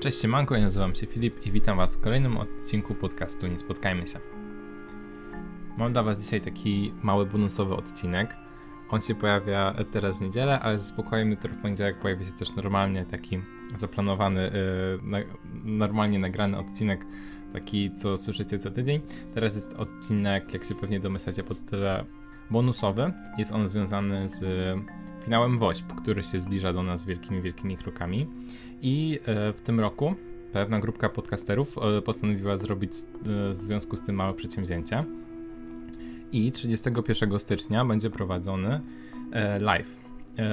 Cześć, 0.00 0.20
siemanko, 0.20 0.54
ja 0.54 0.62
nazywam 0.62 0.94
się 0.94 1.06
Filip 1.06 1.46
i 1.46 1.52
witam 1.52 1.76
was 1.76 1.96
w 1.96 2.00
kolejnym 2.00 2.36
odcinku 2.36 2.94
podcastu 2.94 3.46
Nie 3.46 3.58
Spotkajmy 3.58 4.06
się. 4.06 4.20
Mam 5.78 5.92
dla 5.92 6.02
was 6.02 6.22
dzisiaj 6.22 6.40
taki 6.40 6.94
mały 7.02 7.26
bonusowy 7.26 7.74
odcinek. 7.74 8.36
On 8.90 9.00
się 9.00 9.14
pojawia 9.14 9.74
teraz 9.90 10.18
w 10.18 10.22
niedzielę, 10.22 10.60
ale 10.60 10.78
ze 10.78 10.84
spokojem 10.84 11.30
jutro 11.30 11.52
w 11.52 11.56
poniedziałek 11.56 11.98
pojawi 11.98 12.24
się 12.24 12.32
też 12.32 12.54
normalnie 12.56 13.04
taki 13.04 13.40
zaplanowany, 13.76 14.40
yy, 15.02 15.10
na, 15.10 15.18
normalnie 15.64 16.18
nagrany 16.18 16.58
odcinek, 16.58 17.06
taki 17.52 17.94
co 17.94 18.18
słyszycie 18.18 18.58
co 18.58 18.70
tydzień. 18.70 19.00
Teraz 19.34 19.54
jest 19.54 19.74
odcinek, 19.74 20.52
jak 20.52 20.64
się 20.64 20.74
pewnie 20.74 21.00
domyślacie, 21.00 21.42
pod 21.42 21.66
tyle 21.66 22.04
bonusowy. 22.50 23.12
Jest 23.38 23.52
on 23.52 23.68
związany 23.68 24.28
z 24.28 24.40
finałem 25.24 25.58
WOŚP, 25.58 25.94
który 26.02 26.24
się 26.24 26.38
zbliża 26.38 26.72
do 26.72 26.82
nas 26.82 27.04
wielkimi, 27.04 27.42
wielkimi 27.42 27.76
krokami. 27.76 28.26
I 28.82 29.20
e, 29.26 29.52
w 29.52 29.60
tym 29.60 29.80
roku 29.80 30.14
pewna 30.52 30.80
grupka 30.80 31.08
podcasterów 31.08 31.78
e, 31.78 32.02
postanowiła 32.02 32.56
zrobić 32.56 32.92
e, 32.92 33.52
w 33.52 33.56
związku 33.56 33.96
z 33.96 34.02
tym 34.02 34.16
małe 34.16 34.34
przedsięwzięcie. 34.34 35.04
I 36.32 36.52
31 36.52 37.40
stycznia 37.40 37.84
będzie 37.84 38.10
prowadzony 38.10 38.80
live. 39.60 40.00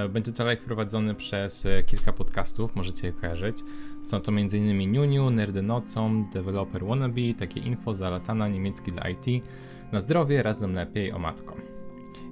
Będzie 0.10 0.32
to 0.32 0.46
live 0.46 0.62
prowadzony 0.62 1.16
przez 1.16 1.68
kilka 1.86 2.14
podcastów, 2.14 2.76
możecie 2.76 3.08
je 3.08 3.14
kojarzyć. 3.14 3.58
Są 4.02 4.22
to 4.22 4.32
m.in. 4.32 4.92
Niuniu, 4.92 5.30
Nerdy 5.30 5.62
Nocą, 5.62 6.26
Developer 6.34 6.86
Wannabe, 6.86 7.34
takie 7.40 7.60
info, 7.60 7.94
zalatana, 7.94 8.48
niemiecki 8.48 8.92
dla 8.92 9.10
IT, 9.10 9.44
na 9.92 10.00
zdrowie, 10.00 10.44
razem 10.44 10.74
lepiej, 10.74 11.12
o 11.14 11.20
matko. 11.20 11.77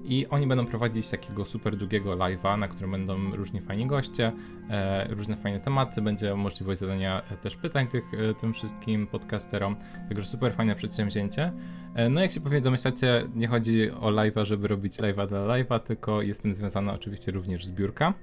I 0.08 0.28
oni 0.28 0.48
będą 0.48 0.66
prowadzić 0.66 1.10
takiego 1.10 1.46
super 1.46 1.78
długiego 1.78 2.12
live'a, 2.12 2.60
na 2.60 2.68
którym 2.68 2.92
będą 2.92 3.36
różni 3.36 3.62
fajni 3.62 3.88
goście, 3.88 4.32
e, 4.70 5.08
różne 5.10 5.38
fajne 5.38 5.60
tematy, 5.60 6.02
będzie 6.02 6.36
możliwość 6.36 6.80
zadania 6.80 7.22
e, 7.32 7.38
też 7.38 7.56
pytań 7.56 7.88
tych, 7.88 8.14
e, 8.14 8.34
tym 8.34 8.54
wszystkim 8.54 9.08
podcasterom, 9.08 9.76
także 10.10 10.26
super 10.26 10.54
fajne 10.54 10.76
przedsięwzięcie. 10.76 11.52
E, 11.96 12.10
no 12.10 12.22
jak 12.22 12.32
się 12.32 12.42
pewnie 12.42 12.62
domyślacie, 12.62 13.28
nie 13.36 13.48
chodzi 13.48 13.92
o 13.92 14.12
live'a, 14.12 14.46
żeby 14.46 14.68
robić 14.68 14.98
live'a 14.98 15.28
dla 15.28 15.40
live'a, 15.40 15.80
tylko 15.80 16.22
jest 16.22 16.42
tym 16.42 16.54
związana 16.54 16.94
oczywiście 16.94 17.32
również 17.32 17.66
zbiórka. 17.66 18.14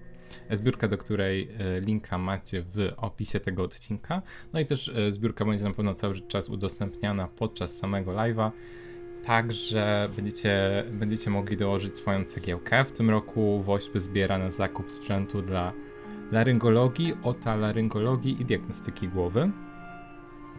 E, 0.48 0.56
zbiórka, 0.56 0.88
do 0.88 0.98
której 0.98 1.48
linka 1.80 2.18
macie 2.18 2.62
w 2.62 2.88
opisie 2.96 3.40
tego 3.40 3.62
odcinka. 3.62 4.22
No 4.52 4.60
i 4.60 4.66
też 4.66 4.92
zbiórka 5.08 5.44
będzie 5.44 5.64
na 5.64 5.70
pewno 5.70 5.94
cały 5.94 6.20
czas 6.20 6.48
udostępniana 6.48 7.28
podczas 7.28 7.76
samego 7.76 8.12
live'a. 8.12 8.50
Także 9.24 10.08
będziecie, 10.16 10.84
będziecie 10.92 11.30
mogli 11.30 11.56
dołożyć 11.56 11.96
swoją 11.96 12.24
cegiełkę. 12.24 12.84
W 12.84 12.92
tym 12.92 13.10
roku 13.10 13.62
WOŚP 13.62 14.00
zbiera 14.00 14.38
na 14.38 14.50
zakup 14.50 14.92
sprzętu 14.92 15.42
dla 15.42 15.72
laryngologii, 16.32 17.14
otolaryngologii 17.22 18.42
i 18.42 18.44
diagnostyki 18.44 19.08
głowy. 19.08 19.50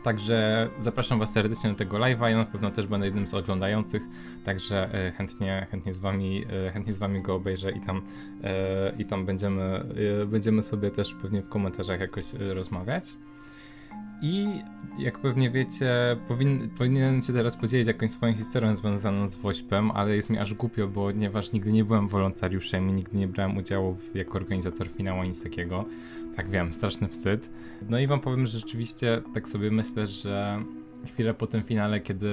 Także 0.03 0.69
zapraszam 0.79 1.19
Was 1.19 1.31
serdecznie 1.31 1.69
do 1.69 1.75
tego 1.75 1.97
live'a. 1.97 2.27
Ja 2.27 2.37
na 2.37 2.45
pewno 2.45 2.71
też 2.71 2.87
będę 2.87 3.05
jednym 3.05 3.27
z 3.27 3.33
oglądających, 3.33 4.03
także 4.43 4.93
e, 4.93 5.11
chętnie, 5.11 5.67
chętnie, 5.71 5.93
z, 5.93 5.99
wami, 5.99 6.45
e, 6.67 6.71
chętnie 6.71 6.93
z 6.93 6.97
Wami 6.97 7.21
go 7.21 7.35
obejrzę 7.35 7.71
i 7.71 7.81
tam, 7.81 8.01
e, 8.43 8.93
i 8.97 9.05
tam 9.05 9.25
będziemy, 9.25 9.85
będziemy 10.27 10.63
sobie 10.63 10.91
też 10.91 11.13
pewnie 11.13 11.41
w 11.41 11.49
komentarzach 11.49 11.99
jakoś 11.99 12.33
rozmawiać. 12.33 13.15
I 14.25 14.47
jak 14.99 15.19
pewnie 15.19 15.51
wiecie, 15.51 16.17
powin, 16.27 16.69
powinienem 16.77 17.21
się 17.21 17.33
teraz 17.33 17.55
podzielić 17.55 17.87
jakąś 17.87 18.11
swoją 18.11 18.33
historią 18.33 18.75
związaną 18.75 19.27
z 19.27 19.35
Wośpem, 19.35 19.91
ale 19.91 20.15
jest 20.15 20.29
mi 20.29 20.37
aż 20.37 20.53
głupio, 20.53 20.87
ponieważ 20.87 21.51
nigdy 21.51 21.71
nie 21.71 21.85
byłem 21.85 22.07
wolontariuszem 22.07 22.89
i 22.89 22.93
nigdy 22.93 23.17
nie 23.17 23.27
brałem 23.27 23.57
udziału 23.57 23.95
w, 23.95 24.15
jako 24.15 24.37
organizator 24.37 24.89
finału 24.89 25.19
ani 25.19 25.29
nic 25.29 25.43
takiego. 25.43 25.85
Tak 26.35 26.49
wiem, 26.49 26.73
straszny 26.73 27.07
wstyd. 27.07 27.49
No 27.89 27.99
i 27.99 28.07
wam 28.07 28.19
powiem, 28.19 28.47
że 28.47 28.59
rzeczywiście 28.59 29.21
tak 29.33 29.47
sobie 29.47 29.71
myślę, 29.71 30.07
że 30.07 30.63
chwilę 31.05 31.33
po 31.33 31.47
tym 31.47 31.63
finale, 31.63 31.99
kiedy, 31.99 32.29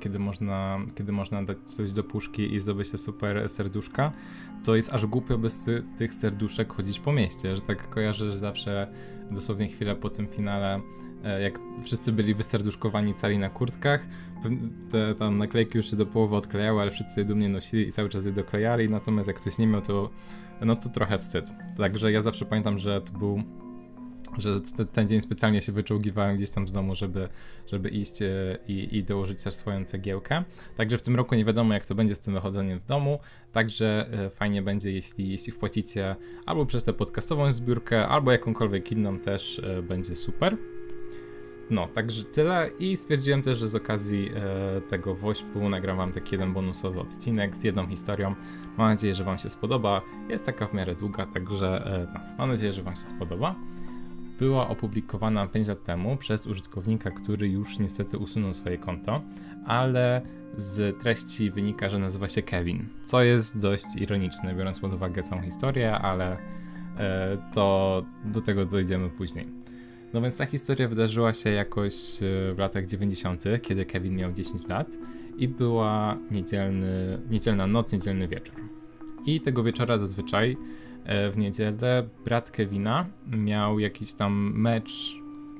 kiedy, 0.00 0.18
można, 0.18 0.78
kiedy 0.94 1.12
można 1.12 1.42
dać 1.42 1.58
coś 1.64 1.92
do 1.92 2.04
puszki 2.04 2.54
i 2.54 2.60
zdobyć 2.60 2.88
się 2.88 2.98
super 2.98 3.48
serduszka, 3.48 4.12
to 4.64 4.76
jest 4.76 4.92
aż 4.92 5.06
głupio 5.06 5.38
bez 5.38 5.70
tych 5.98 6.14
serduszek 6.14 6.72
chodzić 6.72 7.00
po 7.00 7.12
mieście, 7.12 7.56
że 7.56 7.62
tak 7.62 7.90
kojarzę, 7.90 8.32
że 8.32 8.38
zawsze 8.38 8.92
dosłownie 9.30 9.68
chwilę 9.68 9.96
po 9.96 10.10
tym 10.10 10.26
finale 10.26 10.80
jak 11.42 11.58
wszyscy 11.82 12.12
byli 12.12 12.34
wyserduszkowani 12.34 13.14
cali 13.14 13.38
na 13.38 13.50
kurtkach, 13.50 14.06
te 14.90 15.14
tam 15.14 15.38
naklejki 15.38 15.76
już 15.76 15.90
się 15.90 15.96
do 15.96 16.06
połowy 16.06 16.36
odklejały, 16.36 16.82
ale 16.82 16.90
wszyscy 16.90 17.20
je 17.20 17.26
dumnie 17.26 17.48
nosili 17.48 17.88
i 17.88 17.92
cały 17.92 18.08
czas 18.08 18.24
je 18.24 18.32
doklejali, 18.32 18.90
natomiast 18.90 19.26
jak 19.26 19.36
ktoś 19.36 19.58
nie 19.58 19.66
miał, 19.66 19.82
to 19.82 20.10
no 20.60 20.76
to 20.76 20.88
trochę 20.88 21.18
wstyd. 21.18 21.52
Także 21.76 22.12
ja 22.12 22.22
zawsze 22.22 22.44
pamiętam, 22.44 22.78
że 22.78 23.00
to 23.00 23.18
był 23.18 23.42
że 24.38 24.60
ten 24.92 25.08
dzień 25.08 25.20
specjalnie 25.20 25.62
się 25.62 25.72
wyczołgiwałem 25.72 26.36
gdzieś 26.36 26.50
tam 26.50 26.68
z 26.68 26.72
domu, 26.72 26.94
żeby, 26.94 27.28
żeby 27.66 27.88
iść 27.88 28.22
e, 28.22 28.58
i, 28.68 28.96
i 28.96 29.04
dołożyć 29.04 29.42
też 29.42 29.54
swoją 29.54 29.84
cegiełkę. 29.84 30.44
Także 30.76 30.98
w 30.98 31.02
tym 31.02 31.16
roku 31.16 31.34
nie 31.34 31.44
wiadomo, 31.44 31.74
jak 31.74 31.86
to 31.86 31.94
będzie 31.94 32.14
z 32.14 32.20
tym 32.20 32.34
wychodzeniem 32.34 32.80
w 32.80 32.86
domu. 32.86 33.18
Także 33.52 34.08
e, 34.12 34.30
fajnie 34.30 34.62
będzie, 34.62 34.92
jeśli, 34.92 35.28
jeśli 35.30 35.52
wpłacicie 35.52 36.16
albo 36.46 36.66
przez 36.66 36.84
tę 36.84 36.92
podcastową 36.92 37.52
zbiórkę, 37.52 38.08
albo 38.08 38.32
jakąkolwiek 38.32 38.92
inną 38.92 39.18
też 39.18 39.62
będzie 39.88 40.16
super. 40.16 40.56
No, 41.70 41.88
także 41.88 42.24
tyle 42.24 42.70
i 42.78 42.96
stwierdziłem 42.96 43.42
też, 43.42 43.58
że 43.58 43.68
z 43.68 43.74
okazji 43.74 44.30
e, 44.34 44.80
tego 44.80 45.14
Wośpu 45.14 45.68
nagram 45.68 45.96
wam 45.96 46.12
taki 46.12 46.34
jeden 46.34 46.52
bonusowy 46.52 47.00
odcinek 47.00 47.56
z 47.56 47.64
jedną 47.64 47.86
historią. 47.86 48.34
Mam 48.78 48.88
nadzieję, 48.90 49.14
że 49.14 49.24
wam 49.24 49.38
się 49.38 49.50
spodoba. 49.50 50.02
Jest 50.28 50.46
taka 50.46 50.66
w 50.66 50.74
miarę 50.74 50.94
długa, 50.94 51.26
także 51.26 51.86
e, 51.86 52.06
no, 52.14 52.20
mam 52.38 52.48
nadzieję, 52.48 52.72
że 52.72 52.82
wam 52.82 52.94
się 52.94 53.00
spodoba. 53.00 53.54
Była 54.38 54.68
opublikowana 54.68 55.46
5 55.46 55.68
lat 55.68 55.84
temu 55.84 56.16
przez 56.16 56.46
użytkownika, 56.46 57.10
który 57.10 57.48
już 57.48 57.78
niestety 57.78 58.18
usunął 58.18 58.54
swoje 58.54 58.78
konto, 58.78 59.22
ale 59.66 60.22
z 60.56 60.98
treści 61.00 61.50
wynika, 61.50 61.88
że 61.88 61.98
nazywa 61.98 62.28
się 62.28 62.42
Kevin, 62.42 62.88
co 63.04 63.22
jest 63.22 63.58
dość 63.58 63.86
ironiczne, 63.96 64.54
biorąc 64.54 64.80
pod 64.80 64.94
uwagę 64.94 65.22
całą 65.22 65.42
historię, 65.42 65.98
ale 65.98 66.36
e, 66.98 67.38
to 67.54 68.04
do 68.24 68.40
tego 68.40 68.66
dojdziemy 68.66 69.10
później. 69.10 69.55
No 70.16 70.22
więc 70.22 70.36
ta 70.36 70.46
historia 70.46 70.88
wydarzyła 70.88 71.34
się 71.34 71.50
jakoś 71.50 71.94
e, 71.94 72.54
w 72.54 72.58
latach 72.58 72.86
90., 72.86 73.44
kiedy 73.62 73.84
Kevin 73.84 74.16
miał 74.16 74.32
10 74.32 74.68
lat 74.68 74.86
i 75.38 75.48
była 75.48 76.16
niedzielny, 76.30 77.18
niedzielna 77.30 77.66
noc, 77.66 77.92
niedzielny 77.92 78.28
wieczór. 78.28 78.54
I 79.26 79.40
tego 79.40 79.62
wieczora 79.62 79.98
zazwyczaj 79.98 80.56
e, 81.04 81.30
w 81.30 81.38
niedzielę 81.38 82.08
brat 82.24 82.50
Kevina 82.50 83.06
miał 83.26 83.78
jakiś 83.78 84.12
tam 84.12 84.52
mecz 84.54 85.16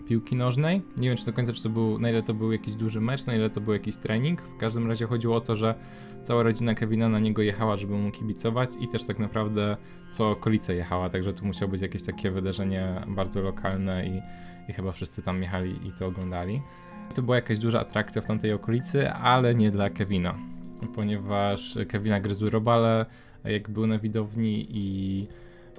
piłki 0.09 0.37
nożnej. 0.37 0.83
Nie 0.97 1.09
wiem, 1.09 1.17
czy 1.17 1.27
do 1.27 1.33
końca, 1.33 1.53
czy 1.53 1.63
to 1.63 1.69
był, 1.69 1.99
na 1.99 2.11
ile 2.11 2.23
to 2.23 2.35
był 2.35 2.53
jakiś 2.53 2.75
duży 2.75 3.01
mecz, 3.01 3.27
na 3.27 3.35
ile 3.35 3.51
to 3.51 3.61
był 3.61 3.73
jakiś 3.73 3.97
trening. 3.97 4.43
W 4.43 4.57
każdym 4.57 4.89
razie 4.89 5.07
chodziło 5.07 5.37
o 5.37 5.41
to, 5.41 5.57
że 5.57 5.75
cała 6.23 6.43
rodzina 6.43 6.75
Kevina 6.75 7.09
na 7.09 7.19
niego 7.19 7.43
jechała, 7.43 7.77
żeby 7.77 7.95
mu 7.95 8.11
kibicować 8.11 8.71
i 8.81 8.89
też 8.89 9.05
tak 9.05 9.19
naprawdę 9.19 9.77
co 10.11 10.31
okolice 10.31 10.75
jechała, 10.75 11.11
także 11.11 11.33
to 11.33 11.45
musiało 11.45 11.71
być 11.71 11.83
jakieś 11.83 12.03
takie 12.03 12.31
wydarzenie 12.31 13.03
bardzo 13.09 13.43
lokalne 13.43 14.07
i, 14.07 14.23
i 14.71 14.73
chyba 14.73 14.93
wszyscy 14.93 15.23
tam 15.23 15.43
jechali 15.43 15.89
i 15.89 15.93
to 15.93 16.07
oglądali. 16.07 16.63
To 17.15 17.23
była 17.23 17.37
jakaś 17.37 17.59
duża 17.59 17.81
atrakcja 17.81 18.23
w 18.23 18.27
tamtej 18.27 18.53
okolicy, 18.53 19.11
ale 19.11 19.55
nie 19.55 19.71
dla 19.71 19.91
Kevina, 19.91 20.35
ponieważ 20.95 21.79
Kevina 21.89 22.21
gryzły 22.21 22.51
robale, 22.51 23.07
jak 23.45 23.71
był 23.71 23.87
na 23.87 23.99
widowni 23.99 24.67
i 24.71 25.27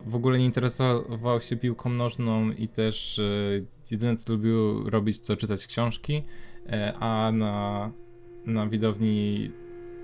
w 0.06 0.16
ogóle 0.16 0.40
nie 0.40 0.46
interesował 0.46 1.42
się 1.42 1.58
piłką 1.58 1.90
nożną 1.90 2.52
i 2.52 2.68
też 2.68 3.20
e, 3.20 3.77
jedyne 3.92 4.18
co 4.18 4.34
lubił 4.34 4.90
robić 4.90 5.20
to 5.20 5.36
czytać 5.36 5.68
książki, 5.68 6.24
e, 6.66 6.94
a 7.00 7.32
na, 7.32 7.92
na 8.46 8.68
widowni 8.68 9.52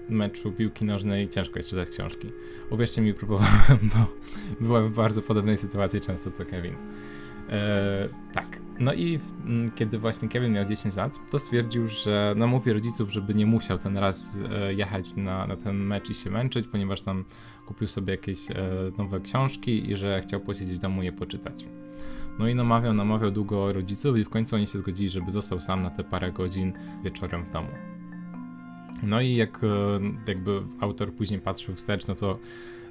meczu 0.09 0.51
piłki 0.51 0.85
nożnej 0.85 1.29
ciężko 1.29 1.59
jest 1.59 1.69
czytać 1.69 1.89
książki. 1.89 2.27
Uwierzcie 2.69 3.01
mi, 3.01 3.13
próbowałem, 3.13 3.79
bo 3.93 4.05
byłem 4.65 4.89
w 4.89 4.95
bardzo 4.95 5.21
podobnej 5.21 5.57
sytuacji 5.57 6.01
często 6.01 6.31
co 6.31 6.45
Kevin. 6.45 6.75
E, 7.49 8.09
tak. 8.33 8.63
No 8.79 8.93
i 8.93 9.17
w, 9.17 9.33
kiedy 9.75 9.97
właśnie 9.97 10.29
Kevin 10.29 10.53
miał 10.53 10.65
10 10.65 10.95
lat, 10.95 11.19
to 11.31 11.39
stwierdził, 11.39 11.87
że 11.87 12.33
namówi 12.37 12.73
rodziców, 12.73 13.11
żeby 13.11 13.33
nie 13.33 13.45
musiał 13.45 13.77
ten 13.77 13.97
raz 13.97 14.39
e, 14.51 14.73
jechać 14.73 15.15
na, 15.15 15.47
na 15.47 15.57
ten 15.57 15.75
mecz 15.75 16.09
i 16.09 16.13
się 16.13 16.29
męczyć, 16.29 16.67
ponieważ 16.67 17.01
tam 17.01 17.25
kupił 17.65 17.87
sobie 17.87 18.11
jakieś 18.11 18.51
e, 18.51 18.55
nowe 18.97 19.19
książki 19.19 19.91
i 19.91 19.95
że 19.95 20.21
chciał 20.21 20.39
posiedzieć 20.39 20.75
w 20.75 20.81
domu 20.81 21.03
je 21.03 21.11
poczytać. 21.11 21.65
No 22.39 22.47
i 22.47 22.55
namawiał, 22.55 22.93
namawiał 22.93 23.31
długo 23.31 23.73
rodziców 23.73 24.17
i 24.17 24.23
w 24.23 24.29
końcu 24.29 24.55
oni 24.55 24.67
się 24.67 24.77
zgodzili, 24.77 25.09
żeby 25.09 25.31
został 25.31 25.59
sam 25.59 25.83
na 25.83 25.89
te 25.89 26.03
parę 26.03 26.31
godzin 26.31 26.73
wieczorem 27.03 27.45
w 27.45 27.49
domu. 27.49 27.69
No 29.03 29.21
i 29.21 29.35
jak 29.35 29.63
e, 29.63 29.67
jakby 30.27 30.61
autor 30.79 31.13
później 31.13 31.39
patrzył 31.39 31.75
wstecz, 31.75 32.07
no 32.07 32.15
to 32.15 32.39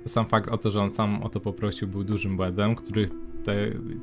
sam 0.06 0.26
fakt 0.26 0.48
o 0.48 0.58
to, 0.58 0.70
że 0.70 0.82
on 0.82 0.90
sam 0.90 1.22
o 1.22 1.28
to 1.28 1.40
poprosił 1.40 1.88
był 1.88 2.04
dużym 2.04 2.36
błędem, 2.36 2.74
który 2.74 3.08
te, 3.44 3.54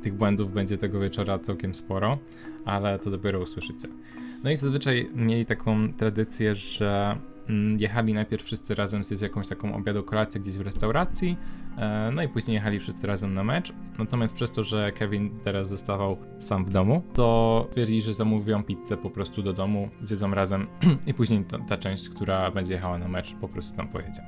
tych 0.02 0.14
błędów 0.14 0.52
będzie 0.52 0.78
tego 0.78 1.00
wieczora 1.00 1.38
całkiem 1.38 1.74
sporo, 1.74 2.18
ale 2.64 2.98
to 2.98 3.10
dopiero 3.10 3.40
usłyszycie. 3.40 3.88
No 4.44 4.50
i 4.50 4.56
zazwyczaj 4.56 5.10
mieli 5.14 5.46
taką 5.46 5.92
tradycję, 5.92 6.54
że 6.54 7.18
jechali 7.78 8.14
najpierw 8.14 8.44
wszyscy 8.44 8.74
razem 8.74 9.04
zjeść 9.04 9.22
jakąś 9.22 9.48
taką 9.48 9.74
obiadu 9.74 10.02
kolację 10.02 10.40
gdzieś 10.40 10.58
w 10.58 10.60
restauracji, 10.60 11.36
e, 11.76 12.10
no 12.14 12.22
i 12.22 12.28
później 12.28 12.54
jechali 12.54 12.80
wszyscy 12.80 13.06
razem 13.06 13.34
na 13.34 13.44
mecz. 13.44 13.72
Natomiast 13.98 14.34
przez 14.34 14.50
to, 14.50 14.62
że 14.62 14.92
Kevin 14.92 15.30
teraz 15.44 15.68
zostawał 15.68 16.16
sam 16.40 16.64
w 16.64 16.70
domu, 16.70 17.02
to 17.14 17.68
twierdzili, 17.70 18.02
że 18.02 18.14
zamówią 18.14 18.64
pizzę 18.64 18.96
po 18.96 19.10
prostu 19.10 19.42
do 19.42 19.52
domu, 19.52 19.88
zjedzą 20.02 20.34
razem 20.34 20.66
i 21.06 21.14
później 21.14 21.44
ta, 21.44 21.58
ta 21.58 21.76
część, 21.76 22.08
która 22.08 22.50
będzie 22.50 22.72
jechała 22.72 22.98
na 22.98 23.08
mecz, 23.08 23.34
po 23.34 23.48
prostu 23.48 23.76
tam 23.76 23.88
pojedzie. 23.88 24.22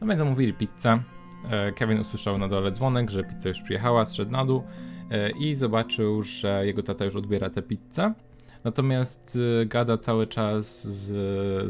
No 0.00 0.06
więc 0.06 0.18
zamówili 0.18 0.52
pizzę. 0.52 1.02
E, 1.50 1.72
Kevin 1.72 2.00
usłyszał 2.00 2.38
na 2.38 2.48
dole 2.48 2.72
dzwonek, 2.72 3.10
że 3.10 3.24
pizza 3.24 3.48
już 3.48 3.62
przyjechała, 3.62 4.04
zszedł 4.04 4.30
na 4.30 4.44
dół 4.44 4.62
e, 5.10 5.30
i 5.30 5.54
zobaczył, 5.54 6.22
że 6.22 6.66
jego 6.66 6.82
tata 6.82 7.04
już 7.04 7.16
odbiera 7.16 7.50
tę 7.50 7.62
pizzę. 7.62 8.14
Natomiast 8.64 9.36
y, 9.62 9.66
gada 9.66 9.98
cały 9.98 10.26
czas 10.26 10.88
z, 10.88 11.12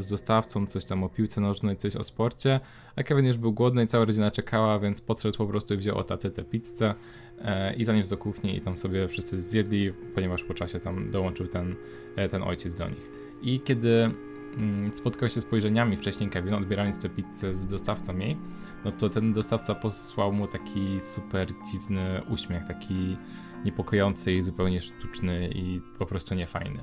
z 0.03 0.09
dostawcą, 0.09 0.67
coś 0.67 0.85
tam 0.85 1.05
o 1.05 1.09
piłce 1.09 1.41
nożnej, 1.41 1.77
coś 1.77 1.97
o 1.97 2.05
sporcie, 2.05 2.61
a 2.97 3.03
Kevin 3.03 3.27
już 3.27 3.37
był 3.37 3.53
głodny 3.53 3.85
i 3.85 3.87
cała 3.87 4.05
rodzina 4.05 4.31
czekała, 4.31 4.79
więc 4.79 5.01
podszedł 5.01 5.39
po 5.39 5.47
prostu 5.47 5.75
i 5.75 5.77
wziął 5.77 5.99
od 5.99 6.07
taty 6.07 6.31
tę 6.31 6.45
pizzę 6.45 6.95
e, 7.43 7.75
i 7.75 7.85
zaniósł 7.85 8.11
do 8.11 8.17
kuchni 8.17 8.57
i 8.57 8.61
tam 8.61 8.77
sobie 8.77 9.09
wszyscy 9.09 9.41
zjedli, 9.41 9.93
ponieważ 10.15 10.45
po 10.45 10.55
czasie 10.55 10.81
tam 10.81 11.11
dołączył 11.11 11.47
ten, 11.47 11.77
e, 12.17 12.29
ten 12.29 12.43
ojciec 12.43 12.75
do 12.75 12.89
nich. 12.89 13.11
I 13.43 13.61
kiedy 13.61 14.11
mm, 14.57 14.97
spotkał 14.97 15.31
się 15.31 15.41
spojrzeniami 15.41 15.97
wcześniej 15.97 16.31
Kevin, 16.31 16.55
odbierając 16.55 16.99
tę 16.99 17.09
pizzę 17.09 17.55
z 17.55 17.67
dostawcą 17.67 18.19
jej, 18.19 18.37
no 18.85 18.93
to 18.93 19.09
ten 19.09 19.33
dostawca 19.33 19.75
posłał 19.75 20.33
mu 20.33 20.47
taki 20.47 21.01
super 21.01 21.49
dziwny 21.71 22.23
uśmiech, 22.31 22.65
taki 22.65 23.17
niepokojący 23.65 24.33
i 24.33 24.43
zupełnie 24.43 24.81
sztuczny 24.81 25.51
i 25.55 25.81
po 25.99 26.07
prostu 26.07 26.35
niefajny. 26.35 26.81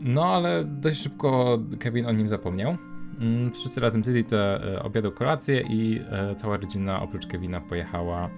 No 0.00 0.24
ale 0.24 0.64
dość 0.64 1.02
szybko 1.02 1.58
Kevin 1.78 2.06
o 2.06 2.12
nim 2.12 2.28
zapomniał. 2.28 2.76
Mm, 3.20 3.52
wszyscy 3.52 3.80
razem 3.80 4.04
zjedli 4.04 4.24
te 4.24 4.74
e, 4.74 4.82
obiadu 4.82 5.12
kolację 5.12 5.60
i 5.60 6.00
e, 6.10 6.34
cała 6.34 6.56
rodzina 6.56 7.02
oprócz 7.02 7.26
Kevina 7.26 7.60
pojechała 7.60 8.30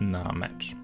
na 0.00 0.32
mecz. 0.32 0.77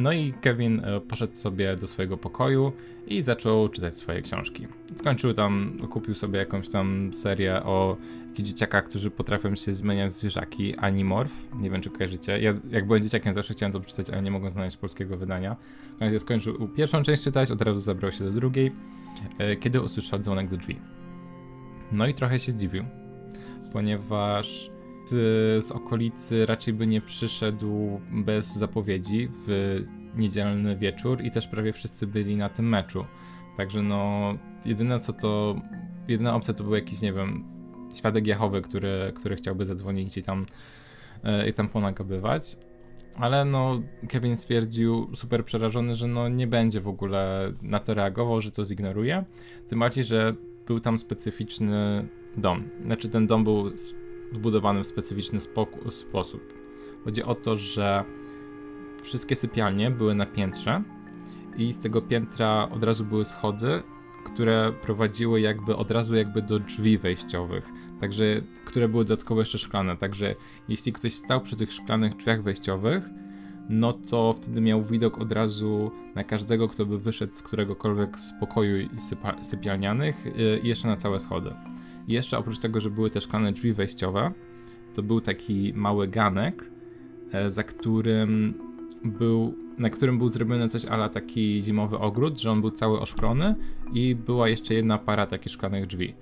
No 0.00 0.12
i 0.12 0.32
Kevin 0.32 0.84
e, 0.84 1.00
poszedł 1.00 1.36
sobie 1.36 1.76
do 1.76 1.86
swojego 1.86 2.16
pokoju 2.16 2.72
i 3.06 3.22
zaczął 3.22 3.68
czytać 3.68 3.96
swoje 3.96 4.22
książki. 4.22 4.66
Skończył 4.96 5.34
tam, 5.34 5.78
kupił 5.90 6.14
sobie 6.14 6.38
jakąś 6.38 6.68
tam 6.68 7.14
serię 7.14 7.62
o 7.62 7.96
dzieciakach, 8.38 8.84
którzy 8.84 9.10
potrafią 9.10 9.56
się 9.56 9.72
zmieniać 9.72 10.12
zwierzaki, 10.12 10.76
Animorph. 10.76 11.48
Nie 11.54 11.70
wiem, 11.70 11.80
czy 11.80 11.90
kojarzycie. 11.90 12.40
Ja 12.40 12.54
jak 12.70 12.86
byłem 12.86 13.02
dzieciakiem 13.02 13.32
zawsze 13.32 13.54
chciałem 13.54 13.72
to 13.72 13.80
przeczytać, 13.80 14.10
ale 14.10 14.22
nie 14.22 14.30
mogłem 14.30 14.52
znaleźć 14.52 14.76
polskiego 14.76 15.16
wydania. 15.16 15.56
W 15.98 16.00
razie 16.00 16.20
skończył 16.20 16.68
pierwszą 16.68 17.02
część 17.02 17.24
czytać, 17.24 17.50
od 17.50 17.62
razu 17.62 17.78
zabrał 17.78 18.12
się 18.12 18.24
do 18.24 18.30
drugiej, 18.30 18.72
e, 19.38 19.56
kiedy 19.56 19.80
usłyszał 19.80 20.18
dzwonek 20.18 20.48
do 20.48 20.56
drzwi. 20.56 20.78
No 21.92 22.06
i 22.06 22.14
trochę 22.14 22.38
się 22.38 22.52
zdziwił, 22.52 22.84
ponieważ 23.72 24.70
z, 25.10 25.66
z 25.66 25.70
okolicy 25.70 26.46
raczej 26.46 26.74
by 26.74 26.86
nie 26.86 27.00
przyszedł 27.00 28.00
bez 28.10 28.56
zapowiedzi 28.56 29.28
w 29.46 29.78
niedzielny 30.16 30.76
wieczór 30.76 31.22
i 31.24 31.30
też 31.30 31.48
prawie 31.48 31.72
wszyscy 31.72 32.06
byli 32.06 32.36
na 32.36 32.48
tym 32.48 32.68
meczu. 32.68 33.04
Także 33.56 33.82
no, 33.82 34.34
jedyne 34.64 35.00
co 35.00 35.12
to, 35.12 35.60
jedyna 36.08 36.34
opcja 36.34 36.54
to 36.54 36.64
był 36.64 36.74
jakiś, 36.74 37.00
nie 37.00 37.12
wiem, 37.12 37.44
świadek 37.94 38.26
Jehowy, 38.26 38.62
który, 38.62 39.12
który 39.14 39.36
chciałby 39.36 39.64
zadzwonić 39.64 40.16
i 40.16 40.22
tam, 40.22 40.46
yy, 41.24 41.48
i 41.48 41.52
tam 41.52 41.68
ponagabywać. 41.68 42.56
Ale 43.16 43.44
no, 43.44 43.82
Kevin 44.08 44.36
stwierdził, 44.36 45.16
super 45.16 45.44
przerażony, 45.44 45.94
że 45.94 46.06
no 46.06 46.28
nie 46.28 46.46
będzie 46.46 46.80
w 46.80 46.88
ogóle 46.88 47.52
na 47.62 47.78
to 47.80 47.94
reagował, 47.94 48.40
że 48.40 48.50
to 48.50 48.64
zignoruje. 48.64 49.24
Tym 49.68 49.78
bardziej, 49.78 50.04
że 50.04 50.34
był 50.66 50.80
tam 50.80 50.98
specyficzny 50.98 52.08
dom. 52.36 52.68
Znaczy 52.86 53.08
ten 53.08 53.26
dom 53.26 53.44
był 53.44 53.70
zbudowany 54.32 54.84
w 54.84 54.86
specyficzny 54.86 55.40
sposób. 55.90 56.54
Chodzi 57.04 57.22
o 57.22 57.34
to, 57.34 57.56
że 57.56 58.04
wszystkie 59.02 59.36
sypialnie 59.36 59.90
były 59.90 60.14
na 60.14 60.26
piętrze 60.26 60.82
i 61.56 61.72
z 61.72 61.78
tego 61.78 62.02
piętra 62.02 62.68
od 62.72 62.84
razu 62.84 63.04
były 63.04 63.24
schody, 63.24 63.82
które 64.24 64.72
prowadziły 64.82 65.40
jakby 65.40 65.76
od 65.76 65.90
razu 65.90 66.14
jakby 66.14 66.42
do 66.42 66.58
drzwi 66.58 66.98
wejściowych, 66.98 67.68
także 68.00 68.24
które 68.64 68.88
były 68.88 69.04
dodatkowo 69.04 69.40
jeszcze 69.40 69.58
szklane, 69.58 69.96
także 69.96 70.34
jeśli 70.68 70.92
ktoś 70.92 71.14
stał 71.14 71.40
przy 71.40 71.56
tych 71.56 71.72
szklanych 71.72 72.14
drzwiach 72.14 72.42
wejściowych, 72.42 73.10
no 73.68 73.92
to 73.92 74.32
wtedy 74.32 74.60
miał 74.60 74.82
widok 74.82 75.18
od 75.18 75.32
razu 75.32 75.90
na 76.14 76.22
każdego, 76.22 76.68
kto 76.68 76.86
by 76.86 76.98
wyszedł 76.98 77.34
z 77.34 77.42
któregokolwiek 77.42 78.20
z 78.20 78.32
pokoju 78.40 78.80
i 78.80 78.88
sypialnianych 79.42 80.26
y, 80.26 80.60
i 80.62 80.68
jeszcze 80.68 80.88
na 80.88 80.96
całe 80.96 81.20
schody. 81.20 81.50
I 82.08 82.12
jeszcze 82.12 82.38
oprócz 82.38 82.58
tego, 82.58 82.80
że 82.80 82.90
były 82.90 83.10
te 83.10 83.20
szklane 83.20 83.52
drzwi 83.52 83.72
wejściowe, 83.72 84.32
to 84.94 85.02
był 85.02 85.20
taki 85.20 85.72
mały 85.74 86.08
ganek, 86.08 86.70
e, 87.32 87.50
za 87.50 87.62
którym 87.62 88.54
był, 89.04 89.54
na 89.78 89.90
którym 89.90 90.18
był 90.18 90.28
zrobiony 90.28 90.68
coś 90.68 90.84
ala 90.84 91.08
taki 91.08 91.62
zimowy 91.62 91.98
ogród, 91.98 92.40
że 92.40 92.50
on 92.50 92.60
był 92.60 92.70
cały 92.70 93.00
oszklony 93.00 93.54
i 93.92 94.14
była 94.14 94.48
jeszcze 94.48 94.74
jedna 94.74 94.98
para 94.98 95.26
takich 95.26 95.52
szklanych 95.52 95.86
drzwi. 95.86 96.14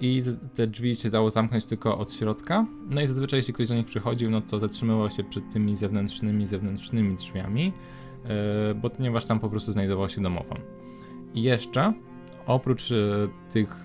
I 0.00 0.22
te 0.54 0.66
drzwi 0.66 0.96
się 0.96 1.10
dało 1.10 1.30
zamknąć 1.30 1.64
tylko 1.64 1.98
od 1.98 2.12
środka. 2.12 2.66
No 2.90 3.00
i 3.00 3.06
zazwyczaj, 3.06 3.38
jeśli 3.38 3.54
ktoś 3.54 3.68
do 3.68 3.74
nich 3.74 3.86
przychodził, 3.86 4.30
no 4.30 4.40
to 4.40 4.58
zatrzymywał 4.58 5.10
się 5.10 5.24
przed 5.24 5.50
tymi 5.52 5.76
zewnętrznymi, 5.76 6.46
zewnętrznymi 6.46 7.16
drzwiami, 7.16 7.64
yy, 7.64 8.30
bo 8.74 8.90
ponieważ 8.90 9.24
tam 9.24 9.40
po 9.40 9.50
prostu 9.50 9.72
znajdował 9.72 10.08
się 10.08 10.22
domofon. 10.22 10.58
I 11.34 11.42
jeszcze 11.42 11.92
oprócz 12.48 12.92
e, 12.92 12.94
tych, 13.52 13.84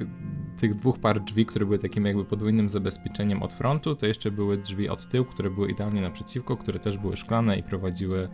tych 0.57 0.75
dwóch 0.75 1.00
par 1.00 1.21
drzwi, 1.21 1.45
które 1.45 1.65
były 1.65 1.80
takim 1.80 2.06
jakby 2.06 2.25
podwójnym 2.25 2.69
zabezpieczeniem 2.69 3.44
od 3.44 3.54
frontu, 3.54 3.95
to 3.95 4.06
jeszcze 4.06 4.31
były 4.31 4.57
drzwi 4.57 4.89
od 4.89 5.10
tyłu, 5.10 5.25
które 5.25 5.50
były 5.50 5.71
idealnie 5.71 6.01
naprzeciwko, 6.01 6.57
które 6.57 6.80
też 6.80 6.98
były 6.98 7.18
szklane 7.18 7.57
i 7.57 7.63
prowadziły 7.63 8.30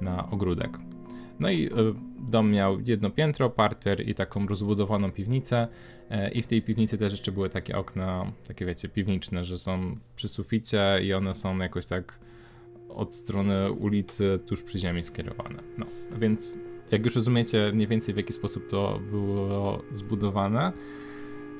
na 0.00 0.30
ogródek. 0.30 0.78
No 1.40 1.50
i 1.50 1.66
e, 1.66 1.70
dom 2.18 2.50
miał 2.50 2.80
jedno 2.80 3.10
piętro, 3.10 3.50
parter 3.50 4.08
i 4.08 4.14
taką 4.14 4.46
rozbudowaną 4.46 5.12
piwnicę. 5.12 5.68
E, 6.10 6.30
I 6.30 6.42
w 6.42 6.46
tej 6.46 6.62
piwnicy 6.62 6.98
też 6.98 7.12
jeszcze 7.12 7.32
były 7.32 7.50
takie 7.50 7.76
okna, 7.76 8.32
takie 8.48 8.66
wiecie, 8.66 8.88
piwniczne, 8.88 9.44
że 9.44 9.58
są 9.58 9.96
przy 10.16 10.28
suficie 10.28 11.00
i 11.02 11.12
one 11.12 11.34
są 11.34 11.58
jakoś 11.58 11.86
tak 11.86 12.18
od 12.88 13.14
strony 13.14 13.72
ulicy 13.72 14.40
tuż 14.46 14.62
przy 14.62 14.78
ziemi 14.78 15.04
skierowane. 15.04 15.62
No, 15.78 15.86
więc 16.18 16.58
jak 16.90 17.04
już 17.04 17.14
rozumiecie 17.14 17.70
mniej 17.74 17.86
więcej 17.86 18.14
w 18.14 18.16
jaki 18.16 18.32
sposób 18.32 18.68
to 18.68 19.00
było 19.10 19.82
zbudowane, 19.92 20.72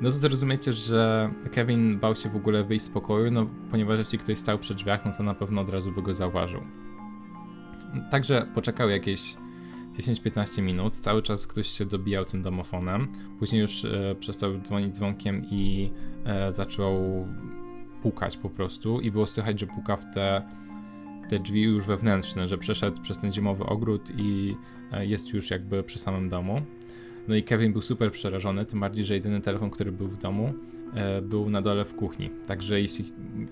no 0.03 0.11
to 0.13 0.29
rozumiecie, 0.29 0.73
że 0.73 1.31
Kevin 1.53 1.99
bał 1.99 2.17
się 2.17 2.29
w 2.29 2.37
ogóle 2.37 2.65
wyjść 2.65 2.85
z 2.85 2.89
pokoju, 2.89 3.31
no 3.31 3.47
ponieważ 3.71 3.99
jeśli 3.99 4.19
ktoś 4.19 4.39
stał 4.39 4.59
przy 4.59 4.75
drzwiach, 4.75 5.05
no 5.05 5.13
to 5.17 5.23
na 5.23 5.35
pewno 5.35 5.61
od 5.61 5.71
razu 5.71 5.93
by 5.93 6.03
go 6.03 6.15
zauważył. 6.15 6.61
Także 8.11 8.47
poczekał 8.55 8.91
jakieś 8.91 9.37
10-15 9.99 10.63
minut, 10.63 10.95
cały 10.95 11.23
czas 11.23 11.47
ktoś 11.47 11.69
się 11.69 11.85
dobijał 11.85 12.25
tym 12.25 12.43
domofonem, 12.43 13.09
później 13.39 13.61
już 13.61 13.85
e, 13.85 14.15
przestał 14.21 14.61
dzwonić 14.61 14.95
dzwonkiem 14.95 15.47
i 15.51 15.91
e, 16.25 16.53
zaczął 16.53 17.27
pukać 18.03 18.37
po 18.37 18.51
prostu. 18.51 19.01
I 19.01 19.11
było 19.11 19.27
słychać, 19.27 19.61
że 19.61 19.67
puka 19.67 19.97
w 19.97 20.15
te 20.15 20.43
te 21.33 21.39
drzwi 21.39 21.63
już 21.63 21.85
wewnętrzne, 21.85 22.49
że 22.49 22.59
przeszedł 22.59 23.01
przez 23.03 23.19
ten 23.19 23.33
zimowy 23.33 23.65
ogród 23.65 24.13
i 24.17 24.57
e, 24.93 25.07
jest 25.07 25.29
już 25.29 25.51
jakby 25.51 25.83
przy 25.83 25.99
samym 25.99 26.29
domu. 26.29 26.63
No 27.29 27.35
i 27.35 27.43
Kevin 27.43 27.73
był 27.73 27.83
super 27.83 28.13
przerażony, 28.13 28.65
tym 28.65 28.81
bardziej, 28.81 29.05
że 29.05 29.15
jedyny 29.15 29.41
telefon, 29.41 29.71
który 29.71 29.93
był 29.93 30.09
w 30.09 30.17
domu, 30.17 30.55
był 31.23 31.51
na 31.51 31.63
dole 31.63 31.85
w 31.85 31.95
kuchni. 31.95 32.31
Także 32.47 32.81
jeśli 32.81 33.05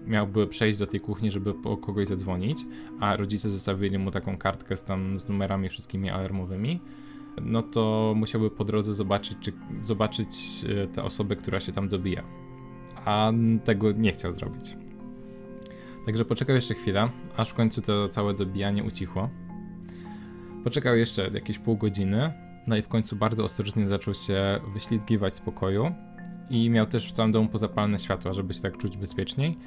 miałby 0.06 0.46
przejść 0.46 0.78
do 0.78 0.86
tej 0.86 1.00
kuchni, 1.00 1.30
żeby 1.30 1.54
po 1.54 1.76
kogoś 1.76 2.06
zadzwonić, 2.06 2.58
a 3.00 3.16
rodzice 3.16 3.50
zostawili 3.50 3.98
mu 3.98 4.10
taką 4.10 4.38
kartkę 4.38 4.76
z 4.76 4.84
tam 4.84 5.18
z 5.18 5.28
numerami 5.28 5.68
wszystkimi 5.68 6.10
alarmowymi, 6.10 6.80
no 7.42 7.62
to 7.62 8.12
musiałby 8.16 8.50
po 8.50 8.64
drodze 8.64 8.94
zobaczyć, 8.94 9.38
czy, 9.40 9.52
zobaczyć 9.82 10.28
e, 10.84 10.86
tę 10.86 11.02
osobę, 11.02 11.36
która 11.36 11.60
się 11.60 11.72
tam 11.72 11.88
dobija. 11.88 12.24
A 13.04 13.32
tego 13.64 13.92
nie 13.92 14.12
chciał 14.12 14.32
zrobić. 14.32 14.76
Także 16.06 16.24
poczekał 16.24 16.54
jeszcze 16.54 16.74
chwilę, 16.74 17.08
aż 17.36 17.50
w 17.50 17.54
końcu 17.54 17.82
to 17.82 18.08
całe 18.08 18.34
dobijanie 18.34 18.84
ucichło. 18.84 19.30
Poczekał 20.64 20.96
jeszcze 20.96 21.30
jakieś 21.34 21.58
pół 21.58 21.76
godziny, 21.76 22.32
no 22.66 22.76
i 22.76 22.82
w 22.82 22.88
końcu 22.88 23.16
bardzo 23.16 23.44
ostrożnie 23.44 23.86
zaczął 23.86 24.14
się 24.14 24.60
wyślizgiwać 24.74 25.36
z 25.36 25.40
pokoju 25.40 25.94
i 26.50 26.70
miał 26.70 26.86
też 26.86 27.08
w 27.08 27.12
całym 27.12 27.32
domu 27.32 27.48
pozapalne 27.48 27.98
światła, 27.98 28.32
żeby 28.32 28.54
się 28.54 28.60
tak 28.60 28.78
czuć 28.78 28.96
bezpieczniej. 28.96 29.58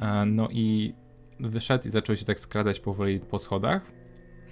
E, 0.00 0.26
no 0.26 0.48
i 0.50 0.94
wyszedł 1.40 1.88
i 1.88 1.90
zaczął 1.90 2.16
się 2.16 2.24
tak 2.24 2.40
skradać 2.40 2.80
powoli 2.80 3.20
po 3.20 3.38
schodach. 3.38 3.92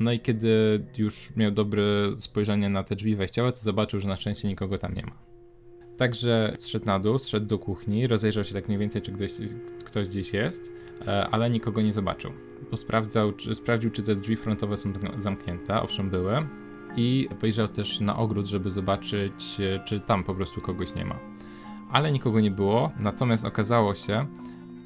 No 0.00 0.12
i 0.12 0.20
kiedy 0.20 0.84
już 0.98 1.36
miał 1.36 1.50
dobre 1.50 1.82
spojrzenie 2.16 2.68
na 2.68 2.84
te 2.84 2.96
drzwi 2.96 3.16
wejściowe, 3.16 3.52
to 3.52 3.58
zobaczył, 3.58 4.00
że 4.00 4.08
na 4.08 4.16
szczęście 4.16 4.48
nikogo 4.48 4.78
tam 4.78 4.94
nie 4.94 5.02
ma. 5.02 5.28
Także 5.96 6.52
zszedł 6.56 6.86
na 6.86 7.00
dół, 7.00 7.18
zszedł 7.18 7.46
do 7.46 7.58
kuchni, 7.58 8.06
rozejrzał 8.06 8.44
się 8.44 8.54
tak 8.54 8.68
mniej 8.68 8.78
więcej, 8.78 9.02
czy 9.02 9.12
ktoś, 9.12 9.32
ktoś 9.84 10.08
gdzieś 10.08 10.32
jest, 10.32 10.72
e, 11.06 11.28
ale 11.28 11.50
nikogo 11.50 11.82
nie 11.82 11.92
zobaczył. 11.92 12.32
Posprawdzał, 12.70 13.32
czy, 13.32 13.54
sprawdził, 13.54 13.90
czy 13.90 14.02
te 14.02 14.14
drzwi 14.14 14.36
frontowe 14.36 14.76
są 14.76 14.92
zamknięte, 15.16 15.82
owszem 15.82 16.10
były, 16.10 16.46
i 16.96 17.28
wyjrzał 17.40 17.68
też 17.68 18.00
na 18.00 18.16
ogród, 18.16 18.46
żeby 18.46 18.70
zobaczyć, 18.70 19.60
e, 19.60 19.84
czy 19.84 20.00
tam 20.00 20.24
po 20.24 20.34
prostu 20.34 20.60
kogoś 20.60 20.94
nie 20.94 21.04
ma. 21.04 21.18
Ale 21.90 22.12
nikogo 22.12 22.40
nie 22.40 22.50
było. 22.50 22.90
Natomiast 22.98 23.44
okazało 23.44 23.94
się, 23.94 24.26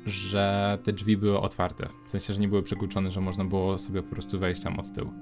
że 0.07 0.79
te 0.83 0.93
drzwi 0.93 1.17
były 1.17 1.41
otwarte. 1.41 1.89
W 2.05 2.11
sensie, 2.11 2.33
że 2.33 2.41
nie 2.41 2.49
były 2.49 2.63
przekluczone, 2.63 3.11
że 3.11 3.21
można 3.21 3.45
było 3.45 3.79
sobie 3.79 4.03
po 4.03 4.11
prostu 4.11 4.39
wejść 4.39 4.63
tam 4.63 4.79
od 4.79 4.93
tyłu. 4.93 5.13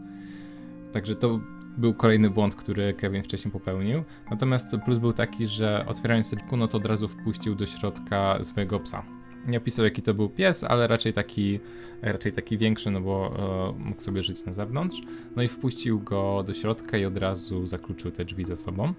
Także 0.92 1.14
to 1.14 1.40
był 1.76 1.94
kolejny 1.94 2.30
błąd, 2.30 2.54
który 2.54 2.94
Kevin 2.94 3.22
wcześniej 3.22 3.52
popełnił. 3.52 4.04
Natomiast 4.30 4.76
plus 4.84 4.98
był 4.98 5.12
taki, 5.12 5.46
że 5.46 5.84
otwierając 5.88 6.30
drzwi, 6.30 6.56
no 6.56 6.68
to 6.68 6.76
od 6.76 6.86
razu 6.86 7.08
wpuścił 7.08 7.54
do 7.54 7.66
środka 7.66 8.44
swojego 8.44 8.80
psa. 8.80 9.02
Nie 9.46 9.58
opisał 9.58 9.84
jaki 9.84 10.02
to 10.02 10.14
był 10.14 10.28
pies, 10.28 10.64
ale 10.64 10.86
raczej 10.86 11.12
taki, 11.12 11.60
raczej 12.02 12.32
taki 12.32 12.58
większy, 12.58 12.90
no 12.90 13.00
bo 13.00 13.34
e, 13.78 13.78
mógł 13.78 14.02
sobie 14.02 14.22
żyć 14.22 14.44
na 14.44 14.52
zewnątrz. 14.52 15.02
No 15.36 15.42
i 15.42 15.48
wpuścił 15.48 16.00
go 16.00 16.42
do 16.46 16.54
środka 16.54 16.98
i 16.98 17.04
od 17.04 17.16
razu 17.16 17.66
zakluczył 17.66 18.10
te 18.10 18.24
drzwi 18.24 18.44
za 18.44 18.56
sobą. 18.56 18.94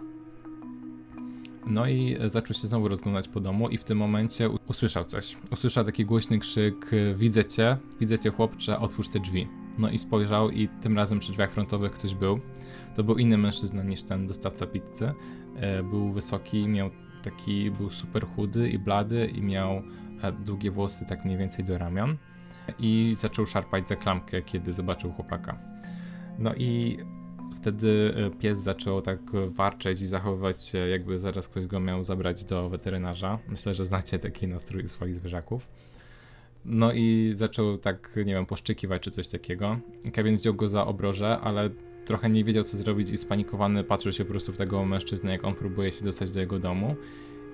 No 1.65 1.87
i 1.87 2.17
zaczął 2.25 2.55
się 2.55 2.67
znowu 2.67 2.87
rozglądać 2.87 3.27
po 3.27 3.39
domu 3.39 3.69
i 3.69 3.77
w 3.77 3.83
tym 3.83 3.97
momencie 3.97 4.49
usłyszał 4.49 5.03
coś. 5.03 5.37
Usłyszał 5.51 5.83
taki 5.85 6.05
głośny 6.05 6.39
krzyk, 6.39 6.91
widzę 7.15 7.45
cię, 7.45 7.77
widzę 7.99 8.19
cię 8.19 8.29
chłopcze, 8.29 8.79
otwórz 8.79 9.09
te 9.09 9.19
drzwi. 9.19 9.47
No 9.77 9.89
i 9.89 9.97
spojrzał 9.97 10.49
i 10.49 10.67
tym 10.67 10.97
razem 10.97 11.19
przy 11.19 11.31
drzwiach 11.31 11.51
frontowych 11.51 11.91
ktoś 11.91 12.15
był. 12.15 12.39
To 12.95 13.03
był 13.03 13.17
inny 13.17 13.37
mężczyzna 13.37 13.83
niż 13.83 14.03
ten 14.03 14.27
dostawca 14.27 14.67
pizzy. 14.67 15.13
E, 15.55 15.83
był 15.83 16.11
wysoki, 16.11 16.67
miał 16.67 16.89
taki, 17.23 17.71
był 17.71 17.89
super 17.89 18.27
chudy 18.27 18.69
i 18.69 18.79
blady 18.79 19.27
i 19.27 19.41
miał 19.41 19.81
e, 20.21 20.31
długie 20.31 20.71
włosy 20.71 21.05
tak 21.05 21.25
mniej 21.25 21.37
więcej 21.37 21.65
do 21.65 21.77
ramion. 21.77 22.17
I 22.79 23.13
zaczął 23.17 23.45
szarpać 23.45 23.87
za 23.87 23.95
klamkę, 23.95 24.41
kiedy 24.41 24.73
zobaczył 24.73 25.11
chłopaka. 25.11 25.57
No 26.39 26.53
i 26.55 26.97
wtedy 27.55 28.13
e, 28.15 28.29
pies 28.29 28.59
zaczął 28.59 29.01
tak 29.01 29.19
warczeć 29.47 30.01
i 30.01 30.05
zachowywać 30.05 30.63
się, 30.63 30.77
jakby 30.77 31.19
zaraz 31.19 31.47
ktoś 31.47 31.67
go 31.67 31.79
miał 31.79 32.03
zabrać 32.03 32.45
do 32.45 32.69
weterynarza. 32.69 33.39
Myślę, 33.47 33.73
że 33.73 33.85
znacie 33.85 34.19
taki 34.19 34.47
nastrój 34.47 34.87
swoich 34.87 35.15
zwierzaków. 35.15 35.67
No 36.65 36.93
i 36.93 37.31
zaczął 37.33 37.77
tak, 37.77 38.15
nie 38.15 38.33
wiem, 38.33 38.45
poszczykiwać 38.45 39.01
czy 39.01 39.11
coś 39.11 39.27
takiego. 39.27 39.79
Kevin 40.13 40.37
wziął 40.37 40.53
go 40.53 40.67
za 40.67 40.85
obroże, 40.85 41.39
ale 41.39 41.69
trochę 42.05 42.29
nie 42.29 42.43
wiedział 42.43 42.63
co 42.63 42.77
zrobić 42.77 43.09
i 43.09 43.17
spanikowany 43.17 43.83
patrzył 43.83 44.11
się 44.11 44.25
po 44.25 44.31
prostu 44.31 44.53
w 44.53 44.57
tego 44.57 44.85
mężczyznę, 44.85 45.31
jak 45.31 45.45
on 45.45 45.55
próbuje 45.55 45.91
się 45.91 46.05
dostać 46.05 46.31
do 46.31 46.39
jego 46.39 46.59
domu. 46.59 46.95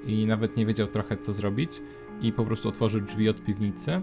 I 0.05 0.25
nawet 0.25 0.57
nie 0.57 0.65
wiedział 0.65 0.87
trochę 0.87 1.17
co 1.17 1.33
zrobić 1.33 1.81
i 2.21 2.31
po 2.31 2.45
prostu 2.45 2.69
otworzył 2.69 3.01
drzwi 3.01 3.29
od 3.29 3.43
piwnicy 3.43 4.01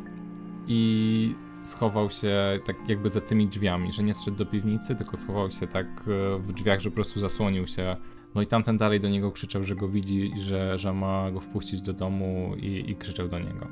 i 0.67 1.35
schował 1.64 2.11
się 2.11 2.61
tak 2.64 2.88
jakby 2.88 3.11
za 3.11 3.21
tymi 3.21 3.49
drzwiami, 3.49 3.92
że 3.92 4.02
nie 4.02 4.14
zszedł 4.14 4.37
do 4.37 4.47
piwnicy, 4.47 4.94
tylko 4.94 5.16
schował 5.16 5.50
się 5.50 5.66
tak 5.66 5.87
e, 5.87 6.38
w 6.38 6.52
drzwiach, 6.52 6.80
że 6.80 6.90
po 6.90 6.94
prostu 6.94 7.21
zasłonił 7.21 7.66
się. 7.66 7.97
No 8.35 8.42
i 8.42 8.47
tamten 8.47 8.76
dalej 8.76 9.00
do 9.00 9.09
niego 9.09 9.33
krzyczał, 9.33 9.62
że 9.62 9.75
go 9.75 9.88
widzi 9.88 10.33
że, 10.37 10.78
że 10.78 10.92
ma 10.92 11.30
go 11.30 11.40
wpuścić 11.40 11.80
do 11.80 11.92
domu 11.92 12.52
i, 12.56 12.90
i 12.90 12.97
krzyczał 12.97 13.28
do 13.28 13.38
niego. 13.38 13.68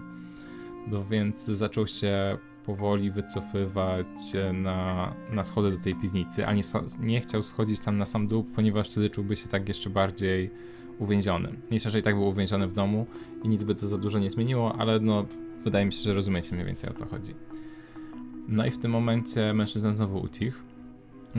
No 0.87 1.05
więc 1.05 1.45
zaczął 1.45 1.87
się 1.87 2.39
powoli 2.67 3.11
wycofywać 3.11 4.07
na, 4.53 5.15
na 5.31 5.45
schody 5.45 5.71
do 5.71 5.79
tej 5.79 5.95
piwnicy, 5.95 6.47
a 6.47 6.53
nie, 6.53 6.63
nie 7.01 7.21
chciał 7.21 7.43
schodzić 7.43 7.81
tam 7.81 7.99
na 7.99 8.07
sam 8.07 8.29
dół, 8.29 8.45
ponieważ 8.45 8.91
wtedy 8.91 9.11
czułby 9.11 9.37
się 9.37 9.49
tak 9.49 9.69
jeszcze 9.69 9.91
bardziej 9.91 10.51
uwięziony. 10.99 11.57
Niż 11.71 11.83
że 11.83 11.99
i 11.99 12.03
tak 12.03 12.15
był 12.15 12.29
uwięziony 12.29 12.69
w 12.69 12.73
domu 12.73 13.07
i 13.43 13.49
nic 13.49 13.65
by 13.65 13.75
to 13.75 13.89
za 13.89 13.99
dużo 13.99 14.19
nie 14.19 14.31
zmieniło, 14.31 14.77
ale 14.79 15.01
no 15.01 15.27
wydaje 15.65 15.87
mi 15.87 15.93
się, 15.93 16.03
że 16.03 16.13
rozumiecie 16.13 16.55
mniej 16.55 16.67
więcej 16.67 16.91
o 16.91 16.95
co 16.95 17.07
chodzi. 17.07 17.35
No 18.53 18.67
i 18.67 18.71
w 18.71 18.79
tym 18.79 18.91
momencie 18.91 19.55
mężczyzna 19.55 19.93
znowu 19.93 20.19
ucichł. 20.19 20.59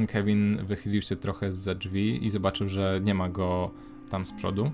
Kevin 0.08 0.66
wychylił 0.66 1.02
się 1.02 1.16
trochę 1.16 1.52
za 1.52 1.76
drzwi 1.76 2.26
i 2.26 2.30
zobaczył, 2.30 2.70
że 2.70 3.02
nie 3.04 3.14
ma 3.14 3.30
go 3.30 3.72
tam 4.10 4.26
z 4.26 4.32
przodu. 4.32 4.72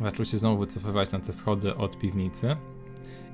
Zaczął 0.00 0.24
się 0.24 0.38
znowu 0.38 0.58
wycofywać 0.58 1.12
na 1.12 1.20
te 1.20 1.32
schody 1.32 1.76
od 1.76 1.98
piwnicy. 1.98 2.56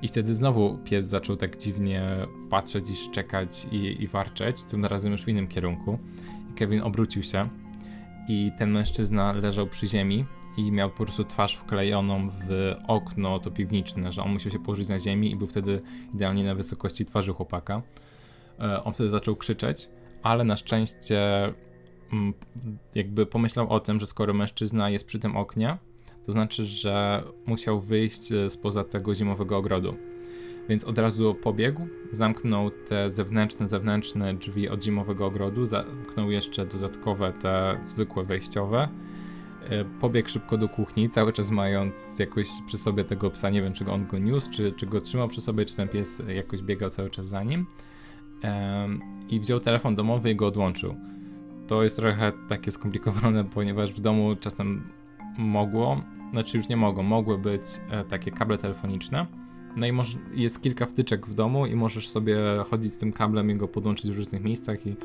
I 0.01 0.07
wtedy 0.07 0.35
znowu 0.35 0.77
pies 0.77 1.05
zaczął 1.05 1.35
tak 1.35 1.57
dziwnie 1.57 2.27
patrzeć 2.49 2.89
i 2.89 2.95
szczekać 2.95 3.67
i, 3.71 4.03
i 4.03 4.07
warczeć, 4.07 4.63
tym 4.63 4.85
razem 4.85 5.11
już 5.11 5.23
w 5.23 5.27
innym 5.27 5.47
kierunku. 5.47 5.99
I 6.51 6.53
Kevin 6.53 6.81
obrócił 6.81 7.23
się 7.23 7.49
i 8.27 8.51
ten 8.57 8.71
mężczyzna 8.71 9.31
leżał 9.31 9.67
przy 9.67 9.87
ziemi 9.87 10.25
i 10.57 10.71
miał 10.71 10.89
po 10.89 11.03
prostu 11.03 11.23
twarz 11.23 11.55
wklejoną 11.55 12.29
w 12.29 12.75
okno 12.87 13.39
to 13.39 13.51
piwniczne, 13.51 14.11
że 14.11 14.23
on 14.23 14.33
musiał 14.33 14.51
się 14.51 14.59
położyć 14.59 14.89
na 14.89 14.99
ziemi 14.99 15.31
i 15.31 15.35
był 15.35 15.47
wtedy 15.47 15.81
idealnie 16.13 16.43
na 16.43 16.55
wysokości 16.55 17.05
twarzy 17.05 17.33
chłopaka. 17.33 17.81
E, 18.59 18.83
on 18.83 18.93
wtedy 18.93 19.09
zaczął 19.09 19.35
krzyczeć, 19.35 19.89
ale 20.23 20.43
na 20.43 20.57
szczęście 20.57 21.43
mm, 22.13 22.33
jakby 22.95 23.25
pomyślał 23.25 23.69
o 23.69 23.79
tym, 23.79 23.99
że 23.99 24.07
skoro 24.07 24.33
mężczyzna 24.33 24.89
jest 24.89 25.05
przy 25.05 25.19
tym 25.19 25.37
oknie, 25.37 25.77
to 26.25 26.31
znaczy, 26.31 26.65
że 26.65 27.23
musiał 27.45 27.79
wyjść 27.79 28.31
e, 28.31 28.49
spoza 28.49 28.83
tego 28.83 29.15
zimowego 29.15 29.57
ogrodu. 29.57 29.95
Więc 30.69 30.83
od 30.83 30.97
razu 30.97 31.35
pobiegł, 31.35 31.87
zamknął 32.11 32.71
te 32.71 33.11
zewnętrzne, 33.11 33.67
zewnętrzne 33.67 34.33
drzwi 34.33 34.69
od 34.69 34.83
zimowego 34.83 35.25
ogrodu, 35.25 35.65
zamknął 35.65 36.31
jeszcze 36.31 36.65
dodatkowe 36.65 37.33
te 37.33 37.79
zwykłe 37.83 38.23
wejściowe. 38.23 38.87
E, 39.69 39.85
pobiegł 39.85 40.29
szybko 40.29 40.57
do 40.57 40.69
kuchni, 40.69 41.09
cały 41.09 41.33
czas 41.33 41.51
mając 41.51 42.19
jakoś 42.19 42.47
przy 42.67 42.77
sobie 42.77 43.03
tego 43.03 43.31
psa, 43.31 43.49
nie 43.49 43.61
wiem 43.61 43.73
czy 43.73 43.91
on 43.91 44.07
go 44.07 44.19
niósł, 44.19 44.51
czy, 44.51 44.71
czy 44.71 44.85
go 44.85 45.01
trzymał 45.01 45.27
przy 45.27 45.41
sobie, 45.41 45.65
czy 45.65 45.75
ten 45.75 45.87
pies 45.87 46.21
jakoś 46.35 46.61
biegał 46.61 46.89
cały 46.89 47.09
czas 47.09 47.27
za 47.27 47.43
nim. 47.43 47.65
I 49.29 49.39
wziął 49.39 49.59
telefon 49.59 49.95
domowy 49.95 50.31
i 50.31 50.35
go 50.35 50.47
odłączył. 50.47 50.95
To 51.67 51.83
jest 51.83 51.95
trochę 51.95 52.31
takie 52.49 52.71
skomplikowane, 52.71 53.43
ponieważ 53.55 53.93
w 53.93 54.01
domu 54.01 54.35
czasem 54.35 54.83
mogło, 55.37 56.01
znaczy 56.31 56.57
już 56.57 56.69
nie 56.69 56.77
mogą, 56.77 57.03
mogły 57.03 57.37
być 57.37 57.61
e, 57.89 58.03
takie 58.03 58.31
kable 58.31 58.57
telefoniczne. 58.57 59.25
No 59.75 59.87
i 59.87 59.93
jest 60.33 60.61
kilka 60.61 60.85
wtyczek 60.85 61.27
w 61.27 61.33
domu 61.33 61.65
i 61.65 61.75
możesz 61.75 62.09
sobie 62.09 62.37
chodzić 62.69 62.93
z 62.93 62.97
tym 62.97 63.13
kablem 63.13 63.51
i 63.51 63.55
go 63.55 63.67
podłączyć 63.67 64.11
w 64.11 64.17
różnych 64.17 64.43
miejscach 64.43 64.87
i 64.87 64.95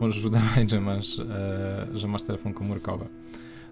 możesz 0.00 0.24
udawać, 0.30 0.70
że 0.70 0.80
masz, 0.80 1.18
e, 1.18 1.86
że 1.94 2.08
masz 2.08 2.22
telefon 2.22 2.54
komórkowy. 2.54 3.06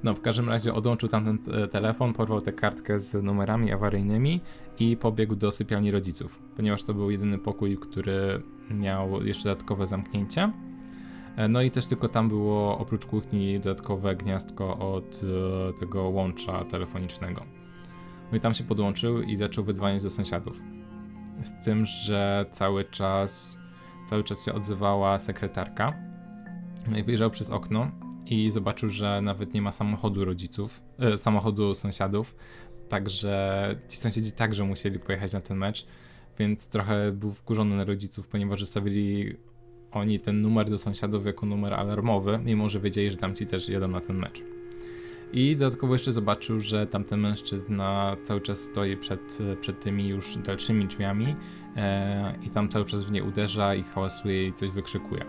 No, 0.02 0.14
w 0.14 0.20
każdym 0.20 0.48
razie 0.48 0.74
odłączył 0.74 1.08
tamten 1.08 1.38
e, 1.52 1.68
telefon, 1.68 2.12
porwał 2.12 2.40
tę 2.40 2.52
kartkę 2.52 3.00
z 3.00 3.22
numerami 3.22 3.72
awaryjnymi 3.72 4.40
i 4.78 4.96
pobiegł 4.96 5.36
do 5.36 5.50
sypialni 5.50 5.90
rodziców, 5.90 6.38
ponieważ 6.56 6.84
to 6.84 6.94
był 6.94 7.10
jedyny 7.10 7.38
pokój, 7.38 7.78
który 7.78 8.42
miał 8.70 9.24
jeszcze 9.24 9.48
dodatkowe 9.48 9.86
zamknięcie. 9.86 10.52
E, 11.36 11.48
no 11.48 11.62
i 11.62 11.70
też 11.70 11.86
tylko 11.86 12.08
tam 12.08 12.28
było 12.28 12.78
oprócz 12.78 13.06
kuchni 13.06 13.56
dodatkowe 13.56 14.16
gniazdko 14.16 14.94
od 14.94 15.20
e, 15.24 15.78
tego 15.80 16.02
łącza 16.02 16.64
telefonicznego. 16.64 17.44
No 18.30 18.36
i 18.36 18.40
tam 18.40 18.54
się 18.54 18.64
podłączył 18.64 19.22
i 19.22 19.36
zaczął 19.36 19.64
wydzwaniać 19.64 20.02
do 20.02 20.10
sąsiadów. 20.10 20.62
Z 21.42 21.64
tym, 21.64 21.86
że 21.86 22.46
cały 22.52 22.84
czas, 22.84 23.58
cały 24.06 24.24
czas 24.24 24.44
się 24.44 24.52
odzywała 24.52 25.18
sekretarka. 25.18 25.92
No 26.90 26.98
i 26.98 27.02
wyjrzał 27.02 27.30
przez 27.30 27.50
okno 27.50 27.90
i 28.26 28.50
zobaczył, 28.50 28.88
że 28.88 29.22
nawet 29.22 29.54
nie 29.54 29.62
ma 29.62 29.72
samochodu 29.72 30.24
rodziców, 30.24 30.82
e, 30.98 31.18
samochodu 31.18 31.74
sąsiadów. 31.74 32.36
Także 32.88 33.76
ci 33.88 33.96
sąsiedzi 33.96 34.32
także 34.32 34.64
musieli 34.64 34.98
pojechać 34.98 35.32
na 35.32 35.40
ten 35.40 35.58
mecz, 35.58 35.86
więc 36.38 36.68
trochę 36.68 37.12
był 37.12 37.32
wkurzony 37.32 37.76
na 37.76 37.84
rodziców, 37.84 38.28
ponieważ 38.28 38.60
zostawili 38.60 39.36
oni 39.92 40.20
ten 40.20 40.42
numer 40.42 40.70
do 40.70 40.78
sąsiadów 40.78 41.26
jako 41.26 41.46
numer 41.46 41.74
alarmowy, 41.74 42.38
mimo 42.44 42.68
że 42.68 42.80
wiedzieli, 42.80 43.10
że 43.10 43.16
tamci 43.16 43.46
też 43.46 43.68
jedą 43.68 43.88
na 43.88 44.00
ten 44.00 44.16
mecz. 44.16 44.42
I 45.32 45.56
dodatkowo 45.56 45.92
jeszcze 45.92 46.12
zobaczył, 46.12 46.60
że 46.60 46.86
tamten 46.86 47.20
mężczyzna 47.20 48.16
cały 48.24 48.40
czas 48.40 48.58
stoi 48.58 48.96
przed, 48.96 49.38
przed 49.60 49.80
tymi 49.80 50.08
już 50.08 50.36
dalszymi 50.36 50.86
drzwiami 50.86 51.36
e, 51.76 52.38
i 52.42 52.50
tam 52.50 52.68
cały 52.68 52.84
czas 52.84 53.04
w 53.04 53.10
nie 53.10 53.24
uderza 53.24 53.74
i 53.74 53.82
hałasuje 53.82 54.46
i 54.46 54.52
coś 54.52 54.70
wykrzykuje. 54.70 55.24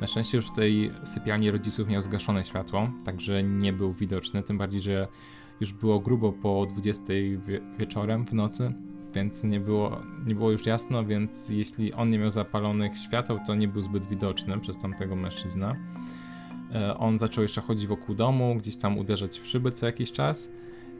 Na 0.00 0.06
szczęście 0.06 0.36
już 0.36 0.46
w 0.46 0.52
tej 0.52 0.90
sypialni 1.04 1.50
rodziców 1.50 1.88
miał 1.88 2.02
zgaszone 2.02 2.44
światło, 2.44 2.90
także 3.04 3.42
nie 3.42 3.72
był 3.72 3.92
widoczny, 3.92 4.42
tym 4.42 4.58
bardziej, 4.58 4.80
że 4.80 5.08
już 5.60 5.72
było 5.72 6.00
grubo 6.00 6.32
po 6.32 6.66
20 6.66 7.04
wie 7.46 7.60
wieczorem 7.78 8.26
w 8.26 8.32
nocy, 8.32 8.72
więc 9.14 9.44
nie 9.44 9.60
było, 9.60 10.02
nie 10.26 10.34
było 10.34 10.50
już 10.50 10.66
jasno, 10.66 11.04
więc 11.04 11.48
jeśli 11.48 11.92
on 11.92 12.10
nie 12.10 12.18
miał 12.18 12.30
zapalonych 12.30 12.98
świateł, 12.98 13.38
to 13.46 13.54
nie 13.54 13.68
był 13.68 13.82
zbyt 13.82 14.06
widoczny 14.06 14.60
przez 14.60 14.78
tamtego 14.78 15.16
mężczyznę. 15.16 15.76
E, 16.74 16.98
on 16.98 17.18
zaczął 17.18 17.42
jeszcze 17.42 17.60
chodzić 17.60 17.86
wokół 17.86 18.14
domu, 18.14 18.54
gdzieś 18.54 18.76
tam 18.76 18.98
uderzać 18.98 19.38
w 19.38 19.46
szyby 19.46 19.72
co 19.72 19.86
jakiś 19.86 20.12
czas 20.12 20.52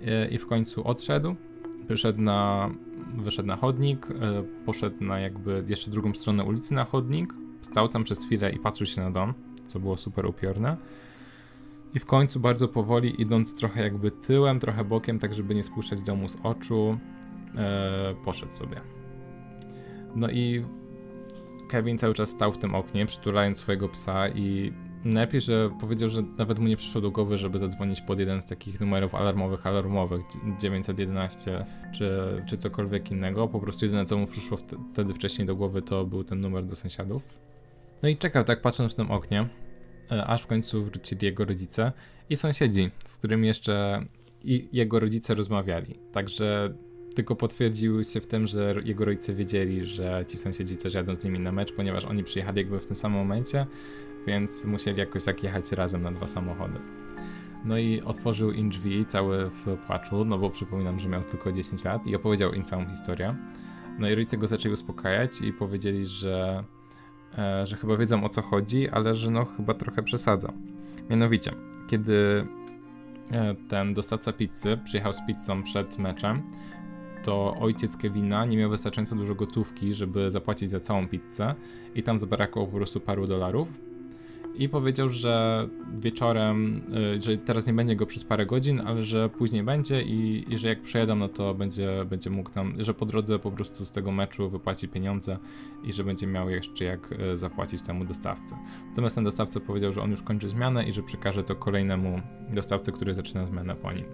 e, 0.06 0.28
i 0.28 0.38
w 0.38 0.46
końcu 0.46 0.88
odszedł. 0.88 1.36
Wyszedł 1.88 2.20
na, 2.20 2.70
wyszedł 3.14 3.48
na 3.48 3.56
chodnik, 3.56 4.10
e, 4.10 4.14
poszedł 4.64 5.04
na 5.04 5.20
jakby 5.20 5.64
jeszcze 5.68 5.90
drugą 5.90 6.14
stronę 6.14 6.44
ulicy 6.44 6.74
na 6.74 6.84
chodnik, 6.84 7.34
stał 7.70 7.88
tam 7.88 8.04
przez 8.04 8.18
chwilę 8.24 8.52
i 8.52 8.58
patrzył 8.58 8.86
się 8.86 9.00
na 9.00 9.10
dom, 9.10 9.34
co 9.66 9.80
było 9.80 9.96
super 9.96 10.26
upiorne. 10.26 10.76
I 11.94 11.98
w 11.98 12.06
końcu 12.06 12.40
bardzo 12.40 12.68
powoli, 12.68 13.22
idąc 13.22 13.54
trochę 13.54 13.82
jakby 13.82 14.10
tyłem, 14.10 14.60
trochę 14.60 14.84
bokiem, 14.84 15.18
tak 15.18 15.34
żeby 15.34 15.54
nie 15.54 15.62
spuszczać 15.62 16.02
domu 16.02 16.28
z 16.28 16.36
oczu, 16.42 16.98
e, 17.56 18.14
poszedł 18.24 18.52
sobie. 18.52 18.80
No 20.16 20.30
i 20.30 20.64
Kevin 21.68 21.98
cały 21.98 22.14
czas 22.14 22.28
stał 22.28 22.52
w 22.52 22.58
tym 22.58 22.74
oknie, 22.74 23.06
przytulając 23.06 23.58
swojego 23.58 23.88
psa 23.88 24.28
i 24.28 24.72
Najlepiej, 25.06 25.40
że 25.40 25.70
powiedział, 25.80 26.08
że 26.08 26.22
nawet 26.38 26.58
mu 26.58 26.68
nie 26.68 26.76
przyszło 26.76 27.00
do 27.00 27.10
głowy, 27.10 27.38
żeby 27.38 27.58
zadzwonić 27.58 28.00
pod 28.00 28.18
jeden 28.18 28.42
z 28.42 28.46
takich 28.46 28.80
numerów 28.80 29.14
alarmowych, 29.14 29.66
alarmowych 29.66 30.22
911 30.58 31.64
czy, 31.94 32.10
czy 32.46 32.58
cokolwiek 32.58 33.10
innego. 33.10 33.48
Po 33.48 33.60
prostu 33.60 33.84
jedyne, 33.84 34.06
co 34.06 34.18
mu 34.18 34.26
przyszło 34.26 34.58
wtedy 34.92 35.14
wcześniej 35.14 35.46
do 35.46 35.56
głowy, 35.56 35.82
to 35.82 36.04
był 36.04 36.24
ten 36.24 36.40
numer 36.40 36.64
do 36.64 36.76
sąsiadów. 36.76 37.28
No 38.02 38.08
i 38.08 38.16
czekał 38.16 38.44
tak 38.44 38.62
patrząc 38.62 38.92
w 38.92 38.96
tym 38.96 39.10
oknie, 39.10 39.48
e, 40.12 40.24
aż 40.24 40.42
w 40.42 40.46
końcu 40.46 40.84
wrócili 40.84 41.26
jego 41.26 41.44
rodzice 41.44 41.92
i 42.30 42.36
sąsiedzi, 42.36 42.90
z 43.06 43.16
którymi 43.18 43.46
jeszcze 43.46 44.04
i 44.44 44.68
jego 44.72 45.00
rodzice 45.00 45.34
rozmawiali. 45.34 45.94
Także 46.12 46.74
tylko 47.14 47.36
potwierdził 47.36 48.04
się 48.04 48.20
w 48.20 48.26
tym, 48.26 48.46
że 48.46 48.74
jego 48.84 49.04
rodzice 49.04 49.34
wiedzieli, 49.34 49.84
że 49.84 50.24
ci 50.28 50.36
sąsiedzi 50.36 50.76
też 50.76 50.94
jadą 50.94 51.14
z 51.14 51.24
nimi 51.24 51.38
na 51.38 51.52
mecz, 51.52 51.72
ponieważ 51.72 52.04
oni 52.04 52.24
przyjechali 52.24 52.58
jakby 52.58 52.80
w 52.80 52.86
tym 52.86 52.96
samym 52.96 53.18
momencie, 53.18 53.66
więc 54.26 54.64
musieli 54.64 54.98
jakoś 54.98 55.24
tak 55.24 55.42
jechać 55.42 55.72
razem 55.72 56.02
na 56.02 56.12
dwa 56.12 56.28
samochody. 56.28 56.78
No 57.64 57.78
i 57.78 58.00
otworzył 58.00 58.52
im 58.52 58.70
drzwi 58.70 59.06
cały 59.06 59.50
w 59.50 59.76
płaczu, 59.86 60.24
no 60.24 60.38
bo 60.38 60.50
przypominam, 60.50 60.98
że 60.98 61.08
miał 61.08 61.22
tylko 61.22 61.52
10 61.52 61.84
lat 61.84 62.06
i 62.06 62.16
opowiedział 62.16 62.52
im 62.52 62.64
całą 62.64 62.88
historię. 62.88 63.36
No 63.98 64.08
i 64.08 64.14
rodzice 64.14 64.36
go 64.36 64.46
zaczęli 64.46 64.72
uspokajać 64.72 65.40
i 65.40 65.52
powiedzieli, 65.52 66.06
że, 66.06 66.64
że 67.64 67.76
chyba 67.76 67.96
wiedzą 67.96 68.24
o 68.24 68.28
co 68.28 68.42
chodzi, 68.42 68.88
ale 68.88 69.14
że 69.14 69.30
no 69.30 69.44
chyba 69.44 69.74
trochę 69.74 70.02
przesadza. 70.02 70.52
Mianowicie, 71.10 71.52
kiedy 71.88 72.46
e, 73.32 73.54
ten 73.68 73.94
dostawca 73.94 74.32
pizzy 74.32 74.78
przyjechał 74.84 75.12
z 75.12 75.26
pizzą 75.26 75.62
przed 75.62 75.98
meczem, 75.98 76.42
to 77.24 77.54
ojciec 77.60 77.96
Kevina 77.96 78.44
nie 78.44 78.56
miał 78.56 78.70
wystarczająco 78.70 79.16
dużo 79.16 79.34
gotówki, 79.34 79.94
żeby 79.94 80.30
zapłacić 80.30 80.70
za 80.70 80.80
całą 80.80 81.08
pizzę 81.08 81.54
i 81.94 82.02
tam 82.02 82.18
zabrakło 82.18 82.66
po 82.66 82.76
prostu 82.76 83.00
paru 83.00 83.26
dolarów. 83.26 83.68
I 84.58 84.68
powiedział, 84.68 85.10
że 85.10 85.68
wieczorem, 85.98 86.82
y, 87.16 87.22
że 87.22 87.38
teraz 87.38 87.66
nie 87.66 87.72
będzie 87.72 87.96
go 87.96 88.06
przez 88.06 88.24
parę 88.24 88.46
godzin, 88.46 88.80
ale 88.80 89.02
że 89.02 89.28
później 89.28 89.62
będzie 89.62 90.02
i, 90.02 90.44
i 90.52 90.58
że 90.58 90.68
jak 90.68 90.82
przejadą, 90.82 91.16
no 91.16 91.28
to 91.28 91.54
będzie, 91.54 92.04
będzie 92.10 92.30
mógł 92.30 92.50
tam, 92.50 92.74
że 92.78 92.94
po 92.94 93.06
drodze 93.06 93.38
po 93.38 93.50
prostu 93.50 93.84
z 93.84 93.92
tego 93.92 94.12
meczu 94.12 94.50
wypłaci 94.50 94.88
pieniądze 94.88 95.38
i 95.84 95.92
że 95.92 96.04
będzie 96.04 96.26
miał 96.26 96.50
jeszcze 96.50 96.84
jak 96.84 97.12
y, 97.12 97.36
zapłacić 97.36 97.82
temu 97.82 98.04
dostawcy. 98.04 98.54
Natomiast 98.88 99.14
ten 99.14 99.24
dostawca 99.24 99.60
powiedział, 99.60 99.92
że 99.92 100.02
on 100.02 100.10
już 100.10 100.22
kończy 100.22 100.48
zmianę 100.48 100.84
i 100.84 100.92
że 100.92 101.02
przekaże 101.02 101.44
to 101.44 101.56
kolejnemu 101.56 102.20
dostawcy, 102.50 102.92
który 102.92 103.14
zaczyna 103.14 103.46
zmianę 103.46 103.74
po 103.74 103.92
nim. 103.92 104.04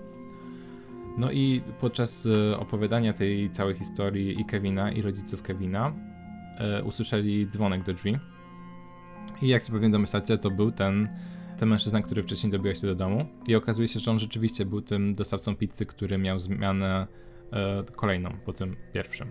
No 1.19 1.33
i 1.33 1.63
podczas 1.81 2.27
e, 2.27 2.59
opowiadania 2.59 3.13
tej 3.13 3.51
całej 3.51 3.75
historii 3.75 4.41
i 4.41 4.45
Kevina, 4.45 4.93
i 4.93 5.03
rodziców 5.03 5.43
Kevina, 5.43 5.93
usłyszeli 6.85 7.49
dzwonek 7.49 7.83
do 7.83 7.95
drzwi. 7.95 8.19
I 9.43 9.49
jak 9.49 9.63
sobie 9.63 9.77
pewnie 9.79 9.91
domyślacie, 9.91 10.39
to 10.39 10.51
był 10.51 10.71
ten, 10.71 11.09
ten 11.59 11.69
mężczyzna, 11.69 12.03
który 12.03 12.23
wcześniej 12.23 12.53
dobił 12.53 12.75
się 12.75 12.87
do 12.87 12.95
domu. 12.95 13.27
I 13.49 13.55
okazuje 13.55 13.89
się, 13.89 14.01
że 14.01 14.11
on 14.11 14.19
rzeczywiście 14.19 14.67
był 14.67 14.81
tym 14.81 15.15
dostawcą 15.15 15.57
pizzy, 15.57 15.87
który 15.87 16.19
miał 16.19 16.39
zmianę 16.39 17.07
e, 17.53 17.85
kolejną 17.97 18.31
po 18.45 18.53
tym 18.53 18.77
pierwszym. 18.93 19.31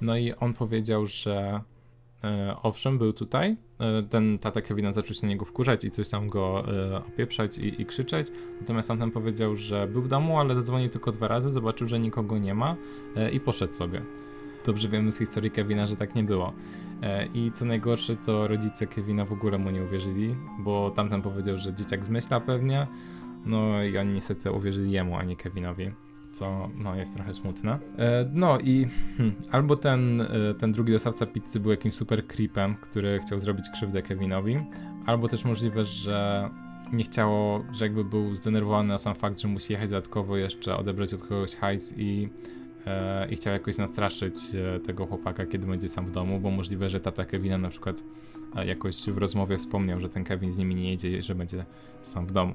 No 0.00 0.16
i 0.16 0.32
on 0.32 0.54
powiedział, 0.54 1.06
że 1.06 1.60
E, 2.24 2.56
owszem, 2.62 2.98
był 2.98 3.12
tutaj. 3.12 3.56
E, 3.78 4.02
ten 4.02 4.38
tata 4.38 4.60
Kevina 4.60 4.92
zaczął 4.92 5.14
się 5.14 5.22
na 5.22 5.28
niego 5.28 5.44
wkurzać 5.44 5.84
i 5.84 5.90
coś 5.90 6.08
tam 6.08 6.28
go 6.28 6.64
e, 6.68 6.96
opieprzać 6.96 7.58
i, 7.58 7.82
i 7.82 7.86
krzyczeć. 7.86 8.26
Natomiast 8.60 8.88
tamten 8.88 9.10
powiedział, 9.10 9.56
że 9.56 9.86
był 9.86 10.02
w 10.02 10.08
domu, 10.08 10.40
ale 10.40 10.54
zadzwonił 10.54 10.88
tylko 10.88 11.12
dwa 11.12 11.28
razy, 11.28 11.50
zobaczył, 11.50 11.88
że 11.88 12.00
nikogo 12.00 12.38
nie 12.38 12.54
ma 12.54 12.76
i 13.32 13.40
poszedł 13.40 13.72
sobie. 13.72 14.02
Dobrze 14.66 14.88
wiemy 14.88 15.12
z 15.12 15.18
historii 15.18 15.50
Kevina, 15.50 15.86
że 15.86 15.96
tak 15.96 16.14
nie 16.14 16.24
było. 16.24 16.52
I 17.34 17.52
co 17.54 17.64
najgorsze, 17.64 18.16
to 18.16 18.48
rodzice 18.48 18.86
Kevina 18.86 19.24
w 19.24 19.32
ogóle 19.32 19.58
mu 19.58 19.70
nie 19.70 19.82
uwierzyli, 19.82 20.36
bo 20.58 20.90
tamten 20.90 21.22
powiedział, 21.22 21.58
że 21.58 21.74
dzieciak 21.74 22.04
zmyśla 22.04 22.40
pewnie. 22.40 22.86
No 23.46 23.82
i 23.82 23.98
oni 23.98 24.12
niestety 24.14 24.52
uwierzyli 24.52 24.92
jemu, 24.92 25.16
a 25.16 25.24
nie 25.24 25.36
Kevinowi 25.36 25.90
co 26.32 26.70
no, 26.76 26.96
jest 26.96 27.14
trochę 27.16 27.34
smutne. 27.34 27.78
E, 27.98 28.30
no 28.32 28.58
i 28.58 28.86
hmm, 29.16 29.34
albo 29.50 29.76
ten, 29.76 30.20
e, 30.20 30.54
ten 30.58 30.72
drugi 30.72 30.92
dostawca 30.92 31.26
pizzy 31.26 31.60
był 31.60 31.70
jakimś 31.70 31.94
super 31.94 32.26
creepem, 32.26 32.74
który 32.74 33.18
chciał 33.18 33.38
zrobić 33.38 33.64
krzywdę 33.72 34.02
Kevinowi, 34.02 34.58
albo 35.06 35.28
też 35.28 35.44
możliwe, 35.44 35.84
że 35.84 36.48
nie 36.92 37.04
chciało, 37.04 37.64
że 37.72 37.84
jakby 37.84 38.04
był 38.04 38.34
zdenerwowany 38.34 38.88
na 38.88 38.98
sam 38.98 39.14
fakt, 39.14 39.40
że 39.40 39.48
musi 39.48 39.72
jechać 39.72 39.90
dodatkowo 39.90 40.36
jeszcze 40.36 40.76
odebrać 40.76 41.14
od 41.14 41.22
kogoś 41.22 41.56
hajs 41.56 41.94
i, 41.96 42.28
e, 42.28 42.61
i 43.30 43.36
chciał 43.36 43.52
jakoś 43.52 43.78
nastraszyć 43.78 44.36
e, 44.76 44.80
tego 44.80 45.06
chłopaka, 45.06 45.46
kiedy 45.46 45.66
będzie 45.66 45.88
sam 45.88 46.06
w 46.06 46.10
domu, 46.10 46.40
bo 46.40 46.50
możliwe, 46.50 46.90
że 46.90 47.00
tata 47.00 47.24
Kevina 47.24 47.58
na 47.58 47.68
przykład 47.68 48.02
e, 48.56 48.66
jakoś 48.66 49.06
w 49.06 49.18
rozmowie 49.18 49.58
wspomniał, 49.58 50.00
że 50.00 50.08
ten 50.08 50.24
Kevin 50.24 50.52
z 50.52 50.58
nimi 50.58 50.74
nie 50.74 50.90
jedzie 50.90 51.22
że 51.22 51.34
będzie 51.34 51.64
sam 52.02 52.26
w 52.26 52.32
domu. 52.32 52.54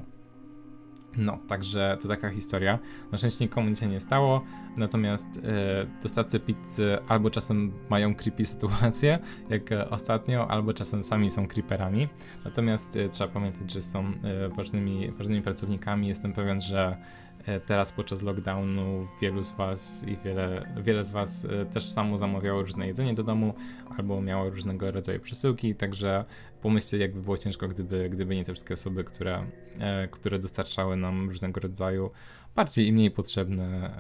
No, 1.17 1.39
także 1.47 1.97
to 2.01 2.07
taka 2.07 2.29
historia. 2.29 2.79
Na 3.11 3.17
szczęście 3.17 3.45
nikomu 3.45 3.69
nic 3.69 3.79
się 3.79 3.87
nie 3.87 4.01
stało, 4.01 4.43
natomiast 4.77 5.27
e, 5.37 6.01
dostawcy 6.03 6.39
pizzy 6.39 6.97
albo 7.07 7.29
czasem 7.29 7.71
mają 7.89 8.15
creepy 8.15 8.45
sytuacje, 8.45 9.19
jak 9.49 9.71
e, 9.71 9.89
ostatnio, 9.89 10.51
albo 10.51 10.73
czasem 10.73 11.03
sami 11.03 11.29
są 11.29 11.47
creeperami. 11.47 12.07
Natomiast 12.45 12.95
e, 12.95 13.09
trzeba 13.09 13.33
pamiętać, 13.33 13.71
że 13.71 13.81
są 13.81 13.99
e, 14.05 14.49
ważnymi, 14.49 15.11
ważnymi 15.11 15.41
pracownikami. 15.41 16.07
Jestem 16.07 16.33
pewien, 16.33 16.61
że 16.61 16.97
E, 17.26 17.26
teraz 17.65 17.91
podczas 17.91 18.21
lockdownu 18.21 19.07
wielu 19.21 19.43
z 19.43 19.51
Was 19.51 20.05
i 20.07 20.17
wiele, 20.17 20.73
wiele 20.83 21.03
z 21.03 21.11
Was 21.11 21.45
e, 21.45 21.65
też 21.65 21.89
samo 21.89 22.17
zamawiało 22.17 22.61
różne 22.61 22.87
jedzenie 22.87 23.13
do 23.13 23.23
domu 23.23 23.53
albo 23.97 24.21
miało 24.21 24.49
różnego 24.49 24.91
rodzaju 24.91 25.19
przesyłki, 25.19 25.75
także 25.75 26.25
pomyślcie, 26.61 26.97
jakby 26.97 27.21
było 27.21 27.37
ciężko, 27.37 27.67
gdyby, 27.67 28.09
gdyby 28.09 28.35
nie 28.35 28.43
te 28.45 28.53
wszystkie 28.53 28.73
osoby, 28.73 29.03
które, 29.03 29.45
e, 29.79 30.07
które 30.07 30.39
dostarczały 30.39 30.95
nam 30.95 31.29
różnego 31.29 31.59
rodzaju 31.59 32.11
bardziej 32.55 32.87
i 32.87 32.93
mniej 32.93 33.11
potrzebne 33.11 33.91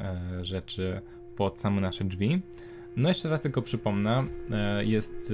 rzeczy 0.41 1.01
pod 1.35 1.61
same 1.61 1.81
nasze 1.81 2.03
drzwi. 2.03 2.41
No 2.95 3.09
jeszcze 3.09 3.29
raz 3.29 3.41
tylko 3.41 3.61
przypomnę, 3.61 4.23
jest 4.79 5.33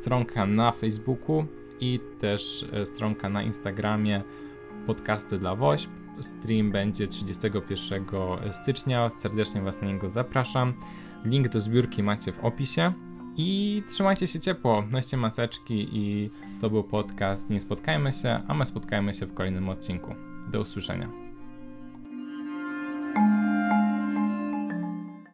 stronka 0.00 0.46
na 0.46 0.72
Facebooku 0.72 1.46
i 1.80 2.00
też 2.20 2.66
stronka 2.84 3.28
na 3.28 3.42
Instagramie 3.42 4.22
podcasty 4.86 5.38
dla 5.38 5.54
WOŚP. 5.56 5.99
Stream 6.20 6.72
będzie 6.72 7.06
31 7.06 8.04
stycznia. 8.52 9.10
Serdecznie 9.10 9.62
Was 9.62 9.80
na 9.82 9.88
niego 9.88 10.10
zapraszam. 10.10 10.74
Link 11.24 11.48
do 11.48 11.60
zbiórki 11.60 12.02
macie 12.02 12.32
w 12.32 12.44
opisie. 12.44 12.92
I 13.36 13.82
trzymajcie 13.88 14.26
się 14.26 14.38
ciepło, 14.38 14.84
noście 14.90 15.16
maseczki 15.16 15.88
i 15.92 16.30
to 16.60 16.70
był 16.70 16.84
podcast 16.84 17.50
Nie 17.50 17.60
Spotkajmy 17.60 18.12
się, 18.12 18.40
a 18.48 18.54
my 18.54 18.66
spotkajmy 18.66 19.14
się 19.14 19.26
w 19.26 19.34
kolejnym 19.34 19.68
odcinku. 19.68 20.14
Do 20.48 20.60
usłyszenia. 20.60 21.19